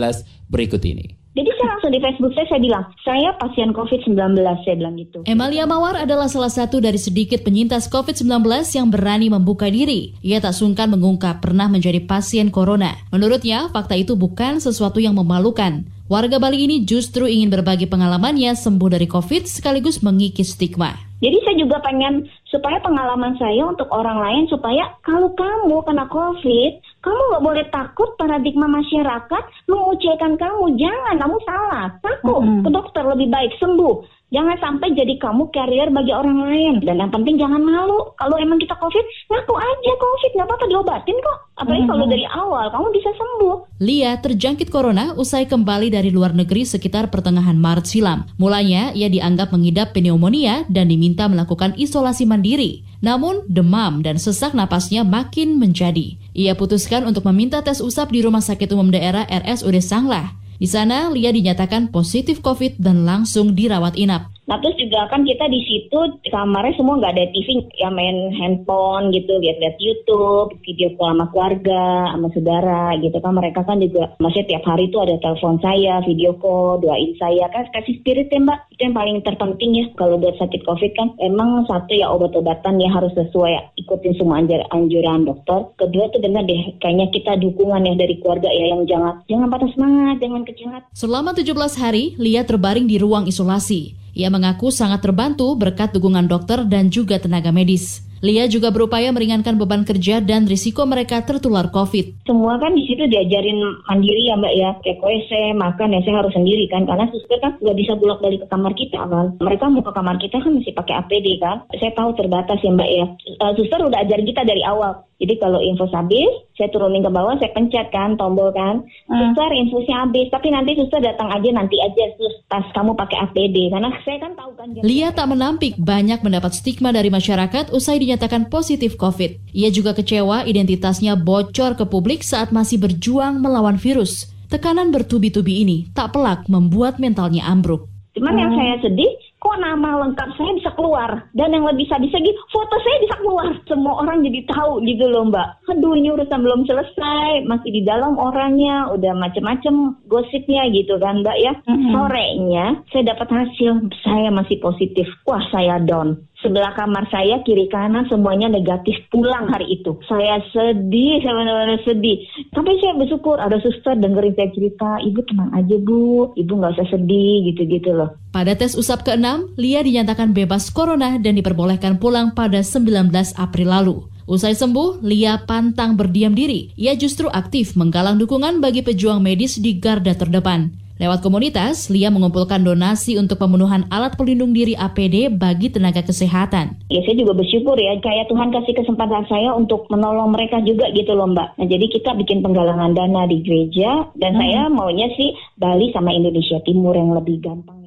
berikut 0.52 0.84
ini. 0.84 1.21
Jadi 1.32 1.48
saya 1.56 1.68
langsung 1.72 1.92
di 1.96 2.04
Facebook 2.04 2.36
saya, 2.36 2.48
saya 2.52 2.60
bilang, 2.60 2.84
saya 3.08 3.30
pasien 3.40 3.72
COVID-19, 3.72 4.36
saya 4.68 4.76
bilang 4.76 5.00
gitu. 5.00 5.24
Emalia 5.24 5.64
Mawar 5.64 6.04
adalah 6.04 6.28
salah 6.28 6.52
satu 6.52 6.84
dari 6.84 7.00
sedikit 7.00 7.48
penyintas 7.48 7.88
COVID-19 7.88 8.44
yang 8.76 8.92
berani 8.92 9.32
membuka 9.32 9.72
diri. 9.72 10.12
Ia 10.20 10.44
tak 10.44 10.60
sungkan 10.60 10.92
mengungkap 10.92 11.40
pernah 11.40 11.72
menjadi 11.72 12.04
pasien 12.04 12.52
corona. 12.52 13.00
Menurutnya, 13.16 13.72
fakta 13.72 13.96
itu 13.96 14.20
bukan 14.20 14.60
sesuatu 14.60 15.00
yang 15.00 15.16
memalukan. 15.16 15.88
Warga 16.12 16.44
Bali 16.44 16.68
ini 16.68 16.84
justru 16.84 17.24
ingin 17.24 17.48
berbagi 17.48 17.88
pengalamannya 17.88 18.52
sembuh 18.52 18.92
dari 18.92 19.08
COVID 19.08 19.48
sekaligus 19.48 20.04
mengikis 20.04 20.60
stigma. 20.60 21.00
Jadi 21.24 21.38
saya 21.48 21.56
juga 21.56 21.78
pengen 21.80 22.28
supaya 22.52 22.82
pengalaman 22.84 23.40
saya 23.40 23.64
untuk 23.64 23.88
orang 23.94 24.20
lain 24.20 24.44
supaya 24.52 24.92
kalau 25.06 25.32
kamu 25.32 25.80
kena 25.88 26.10
COVID, 26.12 26.72
Kamu 27.02 27.22
nggak 27.34 27.46
boleh 27.46 27.66
takut 27.74 28.14
paradigma 28.14 28.70
masyarakat 28.70 29.44
mengucilkan 29.66 30.38
kamu. 30.38 30.78
Jangan, 30.78 31.16
kamu 31.18 31.38
salah. 31.50 31.86
Takut 32.00 32.46
mm 32.46 32.46
-hmm. 32.46 32.64
ke 32.66 32.70
dokter 32.70 33.04
lebih 33.10 33.28
baik 33.34 33.54
sembuh. 33.58 34.21
Jangan 34.32 34.56
sampai 34.64 34.96
jadi 34.96 35.20
kamu 35.20 35.52
carrier 35.52 35.92
bagi 35.92 36.16
orang 36.16 36.40
lain. 36.48 36.74
Dan 36.88 37.04
yang 37.04 37.12
penting 37.12 37.36
jangan 37.36 37.60
malu. 37.60 38.16
Kalau 38.16 38.40
emang 38.40 38.64
kita 38.64 38.80
COVID, 38.80 39.06
ngaku 39.28 39.54
aja 39.60 39.92
COVID. 40.00 40.32
Nggak 40.40 40.48
apa-apa 40.48 40.66
diobatin 40.72 41.18
kok. 41.20 41.38
Apalagi 41.60 41.84
kalau 41.84 42.08
dari 42.08 42.24
awal, 42.32 42.72
kamu 42.72 42.88
bisa 42.96 43.12
sembuh. 43.12 43.84
Lia 43.84 44.16
terjangkit 44.24 44.72
corona 44.72 45.12
usai 45.20 45.52
kembali 45.52 45.92
dari 45.92 46.16
luar 46.16 46.32
negeri 46.32 46.64
sekitar 46.64 47.12
pertengahan 47.12 47.60
Maret 47.60 47.86
silam. 47.92 48.24
Mulanya, 48.40 48.96
ia 48.96 49.12
dianggap 49.12 49.52
mengidap 49.52 49.92
pneumonia 49.92 50.64
dan 50.72 50.88
diminta 50.88 51.28
melakukan 51.28 51.76
isolasi 51.76 52.24
mandiri. 52.24 52.88
Namun, 53.04 53.44
demam 53.52 54.00
dan 54.00 54.16
sesak 54.16 54.56
napasnya 54.56 55.04
makin 55.04 55.60
menjadi. 55.60 56.16
Ia 56.32 56.56
putuskan 56.56 57.04
untuk 57.04 57.28
meminta 57.28 57.60
tes 57.60 57.84
usap 57.84 58.16
di 58.16 58.24
Rumah 58.24 58.40
Sakit 58.40 58.72
Umum 58.72 58.96
Daerah 58.96 59.28
RSUD 59.28 59.84
Sanglah. 59.84 60.41
Di 60.62 60.70
sana, 60.70 61.10
Lia 61.10 61.34
dinyatakan 61.34 61.90
positif 61.90 62.46
COVID 62.46 62.78
dan 62.78 63.02
langsung 63.02 63.58
dirawat 63.58 63.98
inap. 63.98 64.31
Nah 64.50 64.58
terus 64.58 64.74
juga 64.82 65.06
kan 65.08 65.22
kita 65.22 65.46
di 65.48 65.62
situ 65.64 66.18
kamarnya 66.28 66.74
semua 66.74 66.98
nggak 66.98 67.14
ada 67.14 67.30
TV, 67.30 67.62
ya 67.78 67.94
main 67.94 68.34
handphone 68.34 69.14
gitu, 69.14 69.38
lihat-lihat 69.38 69.78
YouTube, 69.78 70.58
video 70.66 70.92
call 70.98 71.14
sama 71.14 71.26
keluarga, 71.30 72.10
sama 72.10 72.28
saudara 72.34 72.84
gitu 72.98 73.18
kan. 73.22 73.38
Mereka 73.38 73.62
kan 73.64 73.78
juga 73.78 74.18
masih 74.18 74.42
tiap 74.50 74.66
hari 74.66 74.90
itu 74.90 74.98
ada 74.98 75.14
telepon 75.22 75.62
saya, 75.62 76.02
video 76.04 76.34
call, 76.42 76.82
doain 76.82 77.14
saya 77.22 77.46
kan 77.54 77.70
kasih 77.70 78.02
spirit 78.02 78.34
ya 78.34 78.42
mbak. 78.42 78.60
Itu 78.74 78.82
yang 78.90 78.98
paling 78.98 79.18
terpenting 79.22 79.72
ya 79.78 79.86
kalau 79.94 80.18
buat 80.18 80.36
sakit 80.42 80.66
COVID 80.66 80.92
kan. 80.98 81.14
Emang 81.22 81.70
satu 81.70 81.94
ya 81.94 82.10
obat-obatan 82.10 82.82
ya 82.82 82.90
harus 82.90 83.14
sesuai 83.14 83.78
ikutin 83.78 84.18
semua 84.18 84.42
anjuran 84.42 85.30
dokter. 85.30 85.70
Kedua 85.78 86.10
tuh 86.10 86.18
benar 86.18 86.50
deh 86.50 86.76
kayaknya 86.82 87.14
kita 87.14 87.38
dukungan 87.38 87.86
ya 87.86 87.94
dari 87.94 88.18
keluarga 88.18 88.50
ya 88.50 88.74
yang 88.74 88.90
jangan 88.90 89.22
jangan 89.30 89.48
patah 89.54 89.70
semangat, 89.78 90.18
jangan 90.18 90.42
kecil 90.50 90.68
hati. 90.74 90.88
Selama 90.98 91.30
17 91.38 91.78
hari, 91.78 92.18
Lia 92.18 92.42
terbaring 92.42 92.90
di 92.90 92.98
ruang 92.98 93.30
isolasi. 93.30 94.01
Ia 94.12 94.28
mengaku 94.28 94.70
sangat 94.70 95.00
terbantu 95.08 95.56
berkat 95.56 95.96
dukungan 95.96 96.28
dokter 96.28 96.68
dan 96.68 96.92
juga 96.92 97.16
tenaga 97.16 97.56
medis. 97.56 98.11
Lia 98.22 98.46
juga 98.46 98.70
berupaya 98.70 99.10
meringankan 99.10 99.58
beban 99.58 99.82
kerja 99.82 100.22
dan 100.22 100.46
risiko 100.46 100.86
mereka 100.86 101.26
tertular 101.26 101.74
COVID. 101.74 102.22
Semua 102.30 102.62
kan 102.62 102.78
di 102.78 102.86
situ 102.86 103.10
diajarin 103.10 103.58
mandiri 103.90 104.30
ya 104.30 104.38
Mbak 104.38 104.54
ya, 104.54 104.70
kayak 104.86 105.02
WC, 105.02 105.32
makan 105.58 105.98
ya 105.98 106.00
saya 106.06 106.16
harus 106.22 106.34
sendiri 106.38 106.70
kan, 106.70 106.86
karena 106.86 107.10
suster 107.10 107.42
kan 107.42 107.58
nggak 107.58 107.78
bisa 107.82 107.98
bulak 107.98 108.22
balik 108.22 108.46
ke 108.46 108.48
kamar 108.54 108.74
kita 108.78 109.02
kan. 109.10 109.26
Mereka 109.42 109.66
mau 109.74 109.82
ke 109.82 109.92
kamar 109.92 110.16
kita 110.22 110.38
kan 110.38 110.54
masih 110.54 110.74
pakai 110.78 110.96
APD 111.02 111.28
kan. 111.42 111.66
Saya 111.74 111.92
tahu 111.98 112.14
terbatas 112.14 112.62
ya 112.62 112.70
Mbak 112.70 112.90
ya. 112.94 113.06
Uh, 113.42 113.52
suster 113.58 113.82
udah 113.82 114.00
ajarin 114.06 114.30
kita 114.30 114.46
dari 114.46 114.62
awal. 114.62 115.02
Jadi 115.22 115.38
kalau 115.38 115.62
infus 115.62 115.94
habis, 115.94 116.34
saya 116.58 116.74
turunin 116.74 117.06
ke 117.06 117.12
bawah, 117.14 117.38
saya 117.38 117.54
pencet 117.54 117.94
kan 117.94 118.18
tombol 118.18 118.50
kan. 118.58 118.82
Hmm. 119.06 119.18
Suster 119.22 119.54
infusnya 119.54 120.02
habis, 120.02 120.34
tapi 120.34 120.50
nanti 120.50 120.74
suster 120.74 120.98
datang 120.98 121.30
aja 121.30 121.50
nanti 121.54 121.78
aja 121.78 122.10
sus 122.18 122.42
pas 122.50 122.66
kamu 122.74 122.98
pakai 122.98 123.30
APD 123.30 123.70
karena 123.70 123.94
saya 124.02 124.18
kan 124.18 124.34
tahu 124.34 124.52
kan. 124.58 124.74
Lia 124.82 125.14
tak 125.14 125.30
menampik 125.30 125.78
banyak 125.78 126.26
mendapat 126.26 126.58
stigma 126.58 126.90
dari 126.90 127.14
masyarakat 127.14 127.70
usai 127.70 128.02
dinyatakan 128.12 128.52
positif 128.52 129.00
COVID. 129.00 129.56
Ia 129.56 129.72
juga 129.72 129.96
kecewa 129.96 130.44
identitasnya 130.44 131.16
bocor 131.16 131.80
ke 131.80 131.88
publik 131.88 132.28
saat 132.28 132.52
masih 132.52 132.76
berjuang 132.84 133.40
melawan 133.40 133.80
virus. 133.80 134.28
Tekanan 134.52 134.92
bertubi-tubi 134.92 135.64
ini 135.64 135.88
tak 135.96 136.12
pelak 136.12 136.52
membuat 136.52 137.00
mentalnya 137.00 137.48
ambruk. 137.48 137.88
Cuman 138.12 138.36
yang 138.36 138.52
saya 138.52 138.76
sedih, 138.84 139.08
kok 139.40 139.56
nama 139.64 140.04
lengkap 140.04 140.36
saya 140.36 140.52
bisa 140.60 140.76
keluar? 140.76 141.32
Dan 141.32 141.56
yang 141.56 141.64
lebih 141.64 141.88
sadis 141.88 142.12
lagi, 142.12 142.36
foto 142.52 142.76
saya 142.84 142.98
bisa 143.00 143.16
keluar. 143.24 143.48
Semua 143.64 144.04
orang 144.04 144.28
jadi 144.28 144.44
tahu 144.52 144.84
gitu 144.84 145.08
loh 145.08 145.32
mbak. 145.32 145.64
Aduh 145.72 145.96
ini 145.96 146.12
urusan 146.12 146.44
belum 146.44 146.68
selesai, 146.68 147.48
masih 147.48 147.72
di 147.72 147.88
dalam 147.88 148.20
orangnya, 148.20 148.92
udah 148.92 149.16
macem-macem 149.16 149.96
gosipnya 150.12 150.68
gitu 150.76 151.00
kan 151.00 151.24
mbak 151.24 151.40
ya. 151.40 151.56
Hmm. 151.64 151.96
Sorenya, 151.96 152.84
saya 152.92 153.16
dapat 153.16 153.32
hasil, 153.32 153.88
saya 154.04 154.28
masih 154.28 154.60
positif. 154.60 155.08
Wah 155.24 155.48
saya 155.48 155.80
down 155.80 156.20
sebelah 156.42 156.74
kamar 156.74 157.08
saya 157.08 157.40
kiri 157.46 157.70
kanan 157.72 158.10
semuanya 158.10 158.50
negatif 158.50 158.98
pulang 159.14 159.48
hari 159.48 159.80
itu. 159.80 159.96
Saya 160.10 160.42
sedih, 160.52 161.22
saya 161.22 161.34
benar-benar 161.38 161.80
sedih. 161.86 162.18
Tapi 162.52 162.72
saya 162.82 162.94
bersyukur 162.98 163.38
ada 163.38 163.58
suster 163.62 163.96
dengerin 163.96 164.36
saya 164.36 164.50
cerita, 164.52 164.90
ibu 165.06 165.22
tenang 165.26 165.54
aja 165.56 165.78
bu, 165.78 166.34
ibu 166.36 166.52
nggak 166.52 166.74
usah 166.76 166.90
sedih 166.90 167.54
gitu-gitu 167.54 167.94
loh. 167.94 168.18
Pada 168.34 168.58
tes 168.58 168.74
usap 168.76 169.06
ke-6, 169.08 169.56
Lia 169.60 169.86
dinyatakan 169.86 170.34
bebas 170.36 170.74
corona 170.74 171.22
dan 171.22 171.38
diperbolehkan 171.38 172.02
pulang 172.02 172.34
pada 172.34 172.60
19 172.66 173.12
April 173.38 173.68
lalu. 173.70 173.98
Usai 174.30 174.56
sembuh, 174.56 175.04
Lia 175.04 175.44
pantang 175.44 176.00
berdiam 176.00 176.32
diri. 176.32 176.72
Ia 176.80 176.96
justru 176.96 177.28
aktif 177.28 177.76
menggalang 177.76 178.16
dukungan 178.16 178.64
bagi 178.64 178.80
pejuang 178.80 179.20
medis 179.20 179.60
di 179.60 179.76
garda 179.76 180.16
terdepan. 180.16 180.72
Lewat 181.02 181.26
komunitas, 181.26 181.90
Lia 181.90 182.14
mengumpulkan 182.14 182.62
donasi 182.62 183.18
untuk 183.18 183.42
pemenuhan 183.42 183.90
alat 183.90 184.14
pelindung 184.22 184.54
diri 184.54 184.78
APD 184.78 185.34
bagi 185.34 185.74
tenaga 185.74 186.06
kesehatan. 186.06 186.78
Ya 186.94 187.02
saya 187.02 187.18
juga 187.18 187.34
bersyukur 187.42 187.74
ya, 187.74 187.98
kayak 187.98 188.30
Tuhan 188.30 188.54
kasih 188.54 188.78
kesempatan 188.78 189.26
saya 189.26 189.50
untuk 189.58 189.90
menolong 189.90 190.30
mereka 190.30 190.62
juga 190.62 190.94
gitu 190.94 191.18
loh 191.18 191.26
Mbak. 191.34 191.58
Nah 191.58 191.66
jadi 191.66 191.90
kita 191.90 192.14
bikin 192.22 192.46
penggalangan 192.46 192.94
dana 192.94 193.26
di 193.26 193.42
gereja 193.42 194.14
dan 194.14 194.38
hmm. 194.38 194.42
saya 194.46 194.62
maunya 194.70 195.10
sih 195.18 195.34
Bali 195.58 195.90
sama 195.90 196.14
Indonesia 196.14 196.62
Timur 196.62 196.94
yang 196.94 197.18
lebih 197.18 197.42
gampang 197.42 197.81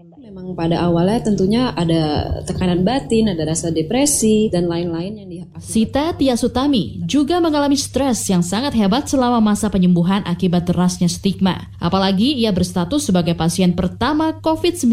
memang 0.44 0.60
pada 0.60 0.76
awalnya 0.84 1.24
tentunya 1.24 1.72
ada 1.72 2.36
tekanan 2.44 2.84
batin, 2.84 3.32
ada 3.32 3.48
rasa 3.48 3.72
depresi, 3.72 4.52
dan 4.52 4.68
lain-lain 4.68 5.24
yang 5.24 5.28
dihadapi. 5.32 5.64
Sita 5.64 6.12
Tia 6.12 6.36
Sutami 6.36 7.00
juga 7.08 7.40
mengalami 7.40 7.80
stres 7.80 8.28
yang 8.28 8.44
sangat 8.44 8.76
hebat 8.76 9.08
selama 9.08 9.40
masa 9.40 9.72
penyembuhan 9.72 10.20
akibat 10.28 10.68
derasnya 10.68 11.08
stigma. 11.08 11.72
Apalagi 11.80 12.36
ia 12.36 12.52
berstatus 12.52 13.08
sebagai 13.08 13.32
pasien 13.32 13.72
pertama 13.72 14.36
COVID-19 14.44 14.92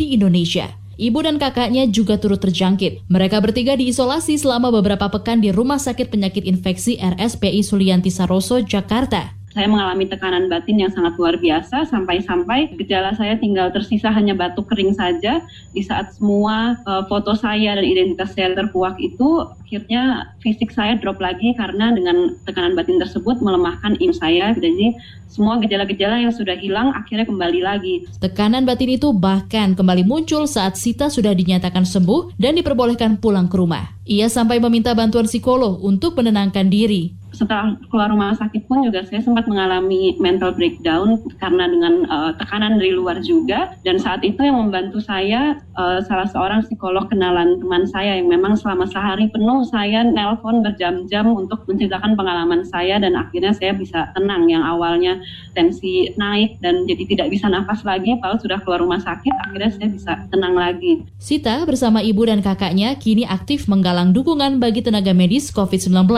di 0.00 0.16
Indonesia. 0.16 0.72
Ibu 0.96 1.28
dan 1.28 1.36
kakaknya 1.36 1.84
juga 1.92 2.16
turut 2.16 2.40
terjangkit. 2.40 3.04
Mereka 3.12 3.36
bertiga 3.44 3.76
diisolasi 3.76 4.40
selama 4.40 4.72
beberapa 4.72 5.12
pekan 5.12 5.44
di 5.44 5.52
Rumah 5.52 5.76
Sakit 5.76 6.08
Penyakit 6.08 6.48
Infeksi 6.48 6.96
RSPI 6.96 7.60
Sulianti 7.60 8.08
Saroso, 8.08 8.64
Jakarta 8.64 9.35
saya 9.56 9.72
mengalami 9.72 10.04
tekanan 10.04 10.52
batin 10.52 10.84
yang 10.84 10.92
sangat 10.92 11.16
luar 11.16 11.40
biasa 11.40 11.88
sampai-sampai 11.88 12.76
gejala 12.76 13.16
saya 13.16 13.40
tinggal 13.40 13.72
tersisa 13.72 14.12
hanya 14.12 14.36
batuk 14.36 14.68
kering 14.68 14.92
saja 14.92 15.40
di 15.72 15.80
saat 15.80 16.12
semua 16.12 16.76
uh, 16.84 17.08
foto 17.08 17.32
saya 17.32 17.72
dan 17.72 17.80
identitas 17.88 18.36
saya 18.36 18.52
terkuak 18.52 19.00
itu 19.00 19.48
akhirnya 19.64 20.28
fisik 20.44 20.76
saya 20.76 21.00
drop 21.00 21.16
lagi 21.24 21.56
karena 21.56 21.96
dengan 21.96 22.36
tekanan 22.44 22.76
batin 22.76 23.00
tersebut 23.00 23.40
melemahkan 23.40 23.96
imun 23.96 24.12
saya 24.12 24.52
jadi 24.52 24.92
semua 25.32 25.56
gejala-gejala 25.60 26.20
yang 26.20 26.32
sudah 26.36 26.56
hilang 26.56 26.92
akhirnya 26.92 27.24
kembali 27.28 27.60
lagi. 27.60 28.08
Tekanan 28.20 28.64
batin 28.64 28.96
itu 28.96 29.12
bahkan 29.12 29.72
kembali 29.72 30.04
muncul 30.04 30.48
saat 30.48 30.80
Sita 30.80 31.12
sudah 31.12 31.32
dinyatakan 31.36 31.84
sembuh 31.84 32.36
dan 32.40 32.56
diperbolehkan 32.56 33.20
pulang 33.20 33.48
ke 33.48 33.56
rumah. 33.60 33.96
Ia 34.08 34.32
sampai 34.32 34.60
meminta 34.62 34.96
bantuan 34.96 35.28
psikolog 35.28 35.82
untuk 35.82 36.16
menenangkan 36.16 36.72
diri 36.72 37.25
setelah 37.36 37.76
keluar 37.92 38.08
rumah 38.08 38.32
sakit 38.32 38.64
pun 38.64 38.80
juga 38.80 39.04
saya 39.04 39.20
sempat 39.20 39.44
mengalami 39.44 40.16
mental 40.16 40.56
breakdown 40.56 41.20
karena 41.36 41.68
dengan 41.68 42.08
uh, 42.08 42.32
tekanan 42.40 42.80
dari 42.80 42.96
luar 42.96 43.20
juga 43.20 43.76
dan 43.84 44.00
saat 44.00 44.24
itu 44.24 44.40
yang 44.40 44.56
membantu 44.56 45.04
saya 45.04 45.60
uh, 45.76 46.00
salah 46.08 46.24
seorang 46.24 46.64
psikolog 46.64 47.04
kenalan 47.12 47.60
teman 47.60 47.84
saya 47.84 48.16
yang 48.16 48.32
memang 48.32 48.56
selama 48.56 48.88
sehari 48.88 49.28
penuh 49.28 49.68
saya 49.68 50.00
nelpon 50.00 50.64
berjam-jam 50.64 51.28
untuk 51.28 51.68
menceritakan 51.68 52.16
pengalaman 52.16 52.64
saya 52.64 52.96
dan 52.96 53.12
akhirnya 53.12 53.52
saya 53.52 53.76
bisa 53.76 54.08
tenang 54.16 54.48
yang 54.48 54.64
awalnya 54.64 55.20
tensi 55.52 56.16
naik 56.16 56.56
dan 56.64 56.88
jadi 56.88 57.04
tidak 57.04 57.28
bisa 57.36 57.52
nafas 57.52 57.84
lagi 57.84 58.16
kalau 58.24 58.40
sudah 58.40 58.56
keluar 58.64 58.80
rumah 58.80 58.98
sakit 59.04 59.34
akhirnya 59.44 59.70
saya 59.76 59.88
bisa 59.92 60.12
tenang 60.32 60.56
lagi. 60.56 61.04
Sita 61.20 61.60
bersama 61.68 62.00
ibu 62.00 62.24
dan 62.24 62.40
kakaknya 62.40 62.96
kini 62.96 63.28
aktif 63.28 63.68
menggalang 63.68 64.16
dukungan 64.16 64.56
bagi 64.56 64.80
tenaga 64.80 65.12
medis 65.12 65.52
COVID-19. 65.52 66.08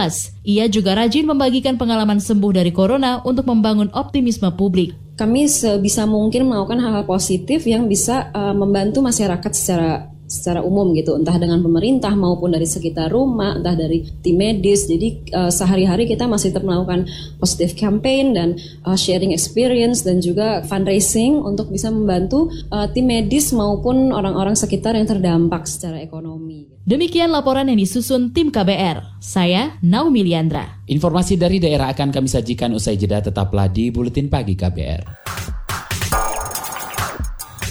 Ia 0.46 0.64
juga 0.70 0.94
rajin 0.94 1.07
membagikan 1.24 1.80
pengalaman 1.80 2.20
sembuh 2.20 2.52
dari 2.60 2.68
corona 2.68 3.24
untuk 3.24 3.48
membangun 3.48 3.88
optimisme 3.96 4.52
publik. 4.52 5.16
Kami 5.18 5.48
sebisa 5.50 6.06
mungkin 6.06 6.46
melakukan 6.46 6.78
hal-hal 6.78 7.08
positif 7.08 7.66
yang 7.66 7.90
bisa 7.90 8.30
uh, 8.30 8.54
membantu 8.54 9.02
masyarakat 9.02 9.50
secara 9.50 10.06
secara 10.28 10.60
umum 10.60 10.92
gitu 10.92 11.16
entah 11.16 11.34
dengan 11.40 11.64
pemerintah 11.64 12.12
maupun 12.12 12.52
dari 12.52 12.68
sekitar 12.68 13.08
rumah 13.08 13.56
entah 13.56 13.72
dari 13.72 14.04
tim 14.20 14.36
medis 14.36 14.84
jadi 14.84 15.08
uh, 15.32 15.50
sehari-hari 15.50 16.04
kita 16.04 16.28
masih 16.28 16.52
tetap 16.52 16.68
melakukan 16.68 17.08
positive 17.40 17.72
campaign 17.74 18.36
dan 18.36 18.60
uh, 18.84 18.92
sharing 18.92 19.32
experience 19.32 20.04
dan 20.04 20.20
juga 20.20 20.60
fundraising 20.68 21.40
untuk 21.40 21.72
bisa 21.72 21.88
membantu 21.88 22.52
uh, 22.68 22.84
tim 22.92 23.08
medis 23.08 23.56
maupun 23.56 24.12
orang-orang 24.12 24.52
sekitar 24.52 24.92
yang 24.92 25.08
terdampak 25.08 25.64
secara 25.64 25.98
ekonomi. 26.04 26.68
Demikian 26.84 27.32
laporan 27.32 27.68
yang 27.68 27.80
disusun 27.80 28.32
tim 28.32 28.48
KBR. 28.48 29.20
Saya 29.20 29.76
Naomi 29.84 30.24
Liandra. 30.24 30.84
Informasi 30.88 31.36
dari 31.36 31.60
daerah 31.60 31.92
akan 31.92 32.08
kami 32.08 32.28
sajikan 32.28 32.72
usai 32.72 32.96
jeda 32.96 33.20
tetaplah 33.20 33.68
di 33.68 33.92
Buletin 33.92 34.32
Pagi 34.32 34.56
KBR. 34.56 35.57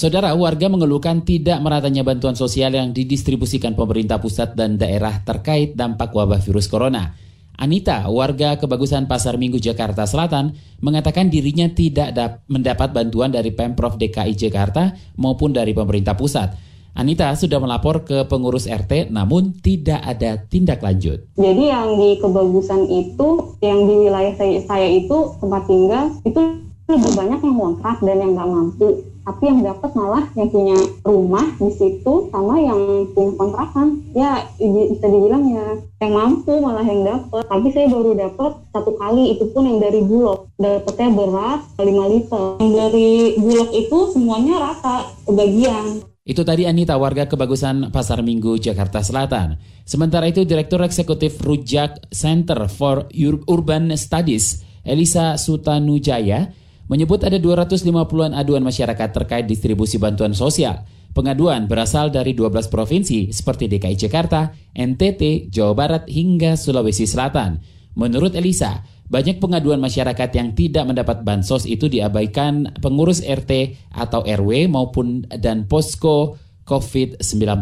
Saudara, 0.00 0.32
warga 0.32 0.64
mengeluhkan 0.72 1.20
tidak 1.28 1.60
meratanya 1.60 2.00
bantuan 2.00 2.32
sosial 2.32 2.72
yang 2.72 2.88
didistribusikan 2.88 3.76
pemerintah 3.76 4.16
pusat 4.16 4.56
dan 4.56 4.80
daerah 4.80 5.20
terkait 5.20 5.76
dampak 5.76 6.16
wabah 6.16 6.40
virus 6.40 6.72
corona. 6.72 7.12
Anita, 7.60 8.08
warga 8.08 8.56
kebagusan 8.56 9.04
Pasar 9.04 9.36
Minggu 9.36 9.60
Jakarta 9.60 10.08
Selatan, 10.08 10.56
mengatakan 10.80 11.28
dirinya 11.28 11.68
tidak 11.68 12.16
mendapat 12.48 12.96
bantuan 12.96 13.28
dari 13.28 13.52
Pemprov 13.52 14.00
DKI 14.00 14.32
Jakarta 14.40 14.96
maupun 15.20 15.52
dari 15.52 15.76
pemerintah 15.76 16.16
pusat. 16.16 16.56
Anita 16.96 17.36
sudah 17.36 17.60
melapor 17.60 18.00
ke 18.00 18.24
pengurus 18.24 18.64
RT 18.72 19.12
namun 19.12 19.52
tidak 19.60 20.00
ada 20.00 20.40
tindak 20.40 20.80
lanjut. 20.80 21.28
Jadi 21.36 21.64
yang 21.68 22.00
di 22.00 22.16
kebagusan 22.16 22.88
itu, 22.88 23.52
yang 23.60 23.84
di 23.84 24.08
wilayah 24.08 24.32
saya, 24.32 24.64
saya 24.64 24.88
itu 24.88 25.36
tempat 25.36 25.68
tinggal, 25.68 26.08
itu 26.24 26.40
lebih 26.88 27.12
banyak 27.12 27.40
yang 27.44 27.56
ngontrak 27.60 28.00
dan 28.00 28.16
yang 28.16 28.32
nggak 28.32 28.48
mampu 28.48 29.09
tapi 29.30 29.46
yang 29.46 29.62
dapat 29.62 29.94
malah 29.94 30.26
yang 30.34 30.50
punya 30.50 30.74
rumah 31.06 31.46
di 31.54 31.70
situ 31.70 32.26
sama 32.34 32.58
yang 32.58 33.06
punya 33.14 33.32
kontrakan. 33.38 34.02
Ya 34.10 34.42
bisa 34.58 35.06
dibilang 35.06 35.46
ya 35.46 35.78
yang 36.02 36.12
mampu 36.18 36.58
malah 36.58 36.82
yang 36.82 37.06
dapat 37.06 37.46
tapi 37.46 37.70
saya 37.70 37.86
baru 37.86 38.18
dapat 38.18 38.58
satu 38.74 38.98
kali 38.98 39.38
itu 39.38 39.46
pun 39.54 39.70
yang 39.70 39.78
dari 39.78 40.02
bulog. 40.02 40.50
Dapetnya 40.58 41.14
beras 41.14 41.62
5 41.78 41.86
liter. 41.86 42.44
Yang 42.58 42.72
dari 42.74 43.10
bulog 43.38 43.70
itu 43.70 43.98
semuanya 44.10 44.54
rata 44.58 45.06
kebagian. 45.22 46.02
Itu 46.26 46.42
tadi 46.42 46.66
Anita, 46.66 46.98
warga 47.00 47.24
kebagusan 47.26 47.90
Pasar 47.90 48.20
Minggu, 48.20 48.60
Jakarta 48.60 49.00
Selatan. 49.00 49.56
Sementara 49.88 50.28
itu, 50.28 50.44
Direktur 50.44 50.84
Eksekutif 50.84 51.40
Rujak 51.42 52.12
Center 52.12 52.68
for 52.70 53.08
Urban 53.48 53.90
Studies, 53.96 54.62
Elisa 54.84 55.40
Sutanujaya, 55.40 56.52
menyebut 56.90 57.22
ada 57.22 57.38
250-an 57.38 58.34
aduan 58.34 58.66
masyarakat 58.66 59.08
terkait 59.14 59.46
distribusi 59.46 60.02
bantuan 60.02 60.34
sosial. 60.34 60.82
Pengaduan 61.14 61.70
berasal 61.70 62.10
dari 62.10 62.34
12 62.34 62.66
provinsi 62.66 63.30
seperti 63.30 63.70
DKI 63.70 63.94
Jakarta, 63.94 64.50
NTT, 64.74 65.50
Jawa 65.50 65.74
Barat, 65.78 66.02
hingga 66.10 66.58
Sulawesi 66.58 67.06
Selatan. 67.06 67.62
Menurut 67.94 68.34
Elisa, 68.34 68.82
banyak 69.10 69.42
pengaduan 69.42 69.82
masyarakat 69.82 70.30
yang 70.34 70.54
tidak 70.54 70.86
mendapat 70.86 71.26
bansos 71.26 71.66
itu 71.66 71.90
diabaikan 71.90 72.78
pengurus 72.78 73.22
RT 73.26 73.74
atau 73.90 74.22
RW 74.22 74.70
maupun 74.70 75.26
dan 75.26 75.66
posko 75.66 76.38
COVID-19. 76.62 77.58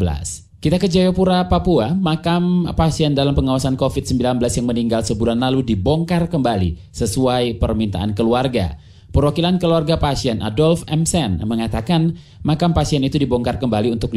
Kita 0.61 0.77
ke 0.77 0.85
Jayapura, 0.85 1.49
Papua. 1.49 1.97
Makam 1.97 2.69
pasien 2.77 3.17
dalam 3.17 3.33
pengawasan 3.33 3.79
COVID-19 3.81 4.45
yang 4.45 4.67
meninggal 4.69 5.01
sebulan 5.01 5.41
lalu 5.41 5.65
dibongkar 5.73 6.29
kembali 6.29 6.93
sesuai 6.93 7.57
permintaan 7.57 8.13
keluarga. 8.13 8.77
Perwakilan 9.09 9.57
keluarga 9.57 9.97
pasien 9.97 10.37
Adolf 10.45 10.85
M. 10.85 11.01
Sen 11.01 11.41
mengatakan 11.41 12.13
makam 12.45 12.77
pasien 12.77 13.01
itu 13.01 13.17
dibongkar 13.17 13.57
kembali 13.57 13.89
untuk 13.89 14.13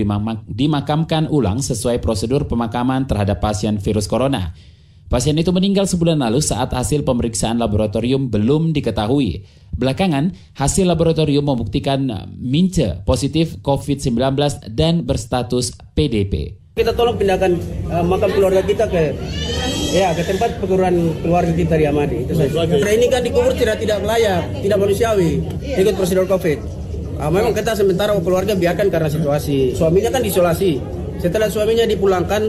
dimakamkan 0.53 1.33
ulang 1.33 1.65
sesuai 1.65 2.05
prosedur 2.05 2.45
pemakaman 2.45 3.09
terhadap 3.09 3.41
pasien 3.41 3.81
virus 3.81 4.05
corona. 4.05 4.53
Pasien 5.09 5.37
itu 5.37 5.49
meninggal 5.53 5.85
sebulan 5.89 6.21
lalu 6.21 6.41
saat 6.41 6.73
hasil 6.77 7.05
pemeriksaan 7.05 7.61
laboratorium 7.61 8.33
belum 8.33 8.73
diketahui. 8.77 9.45
Belakangan, 9.73 10.33
hasil 10.57 10.89
laboratorium 10.89 11.49
membuktikan 11.49 12.29
mince 12.37 13.01
positif 13.09 13.61
COVID-19 13.65 14.17
dan 14.73 15.05
berstatus 15.09 15.73
PDP. 15.97 16.62
Kita 16.73 16.89
tolong 16.97 17.21
pindahkan 17.21 17.53
uh, 17.93 18.01
makam 18.01 18.33
keluarga 18.33 18.65
kita 18.65 18.89
ke 18.89 19.13
Ya, 19.93 20.09
ke 20.17 20.25
tempat 20.25 20.57
pengururan 20.57 21.21
keluarga 21.21 21.53
kita 21.53 21.77
di 21.77 21.85
Amadi. 21.85 22.25
Itu 22.25 22.33
saja. 22.33 22.65
Karena 22.65 22.97
ini 22.97 23.13
kan 23.13 23.21
dikubur 23.21 23.53
tidak 23.53 23.77
tidak 23.77 24.01
layak, 24.01 24.41
tidak 24.65 24.81
manusiawi, 24.81 25.45
ikut 25.61 25.93
prosedur 26.01 26.25
COVID. 26.25 26.59
Uh, 27.21 27.29
memang 27.29 27.53
kita 27.53 27.77
sementara 27.77 28.17
keluarga 28.25 28.57
biarkan 28.57 28.89
karena 28.89 29.13
situasi. 29.13 29.77
Suaminya 29.77 30.09
kan 30.17 30.25
diisolasi. 30.25 30.81
Setelah 31.21 31.53
suaminya 31.53 31.85
dipulangkan 31.85 32.41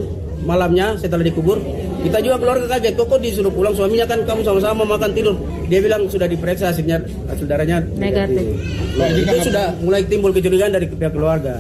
malamnya 0.48 0.96
setelah 0.96 1.28
dikubur, 1.28 1.60
kita 2.04 2.20
juga 2.20 2.36
keluarga 2.36 2.68
kaget, 2.76 2.94
kok, 3.00 3.08
kok 3.08 3.20
disuruh 3.24 3.54
pulang 3.54 3.72
suaminya 3.72 4.04
kan 4.04 4.20
kamu 4.28 4.44
sama-sama 4.44 4.84
makan 4.84 5.12
tidur. 5.16 5.36
Dia 5.72 5.80
bilang 5.80 6.06
sudah 6.12 6.28
diperiksa 6.28 6.76
hasilnya 6.76 7.00
hasil 7.32 7.46
darahnya 7.48 7.80
negatif. 7.96 8.44
Nah, 8.94 9.10
itu 9.10 9.36
sudah 9.48 9.74
mulai 9.82 10.04
timbul 10.06 10.36
kecurigaan 10.36 10.76
dari 10.76 10.86
pihak 10.92 11.16
keluarga. 11.16 11.58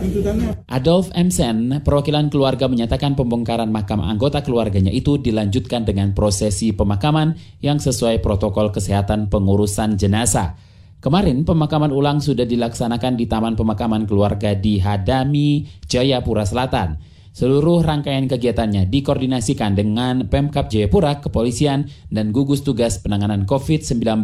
Adolf 0.68 1.10
Emsen, 1.16 1.82
perwakilan 1.82 2.28
keluarga 2.28 2.68
menyatakan 2.68 3.16
pembongkaran 3.16 3.72
makam 3.72 4.04
anggota 4.04 4.44
keluarganya 4.44 4.92
itu 4.92 5.18
dilanjutkan 5.18 5.88
dengan 5.88 6.12
prosesi 6.12 6.76
pemakaman 6.76 7.40
yang 7.64 7.80
sesuai 7.80 8.20
protokol 8.20 8.70
kesehatan 8.70 9.32
pengurusan 9.32 9.96
jenazah. 9.96 10.60
Kemarin 11.04 11.44
pemakaman 11.44 11.92
ulang 11.92 12.24
sudah 12.24 12.48
dilaksanakan 12.48 13.20
di 13.20 13.28
Taman 13.28 13.60
Pemakaman 13.60 14.08
Keluarga 14.08 14.56
di 14.56 14.80
Hadami, 14.80 15.68
Jayapura 15.84 16.48
Selatan. 16.48 17.13
Seluruh 17.34 17.82
rangkaian 17.82 18.30
kegiatannya 18.30 18.86
dikoordinasikan 18.94 19.74
dengan 19.74 20.30
Pemkap 20.30 20.70
Jayapura, 20.70 21.18
Kepolisian, 21.18 21.90
dan 22.14 22.30
gugus 22.30 22.62
tugas 22.62 23.02
penanganan 23.02 23.50
COVID-19 23.50 24.22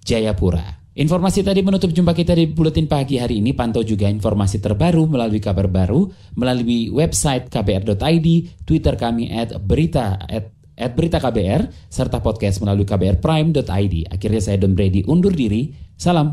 Jayapura. 0.00 0.86
Informasi 0.96 1.44
tadi 1.44 1.60
menutup 1.60 1.92
jumpa 1.92 2.16
kita 2.16 2.32
di 2.32 2.48
Buletin 2.48 2.88
Pagi 2.88 3.20
hari 3.20 3.44
ini. 3.44 3.52
Pantau 3.52 3.84
juga 3.84 4.08
informasi 4.08 4.64
terbaru 4.64 5.04
melalui 5.04 5.44
kabar 5.44 5.68
baru, 5.68 6.08
melalui 6.32 6.88
website 6.88 7.52
kbr.id, 7.52 8.26
Twitter 8.64 8.96
kami 8.96 9.28
at 9.28 9.52
berita 9.60 10.16
at, 10.24 10.48
at 10.72 10.96
berita 10.96 11.20
KBR, 11.20 11.92
serta 11.92 12.24
podcast 12.24 12.64
melalui 12.64 12.88
kbrprime.id. 12.88 14.08
Akhirnya 14.08 14.40
saya 14.40 14.56
Don 14.56 14.72
Brady 14.72 15.04
undur 15.04 15.36
diri. 15.36 15.76
Salam. 16.00 16.32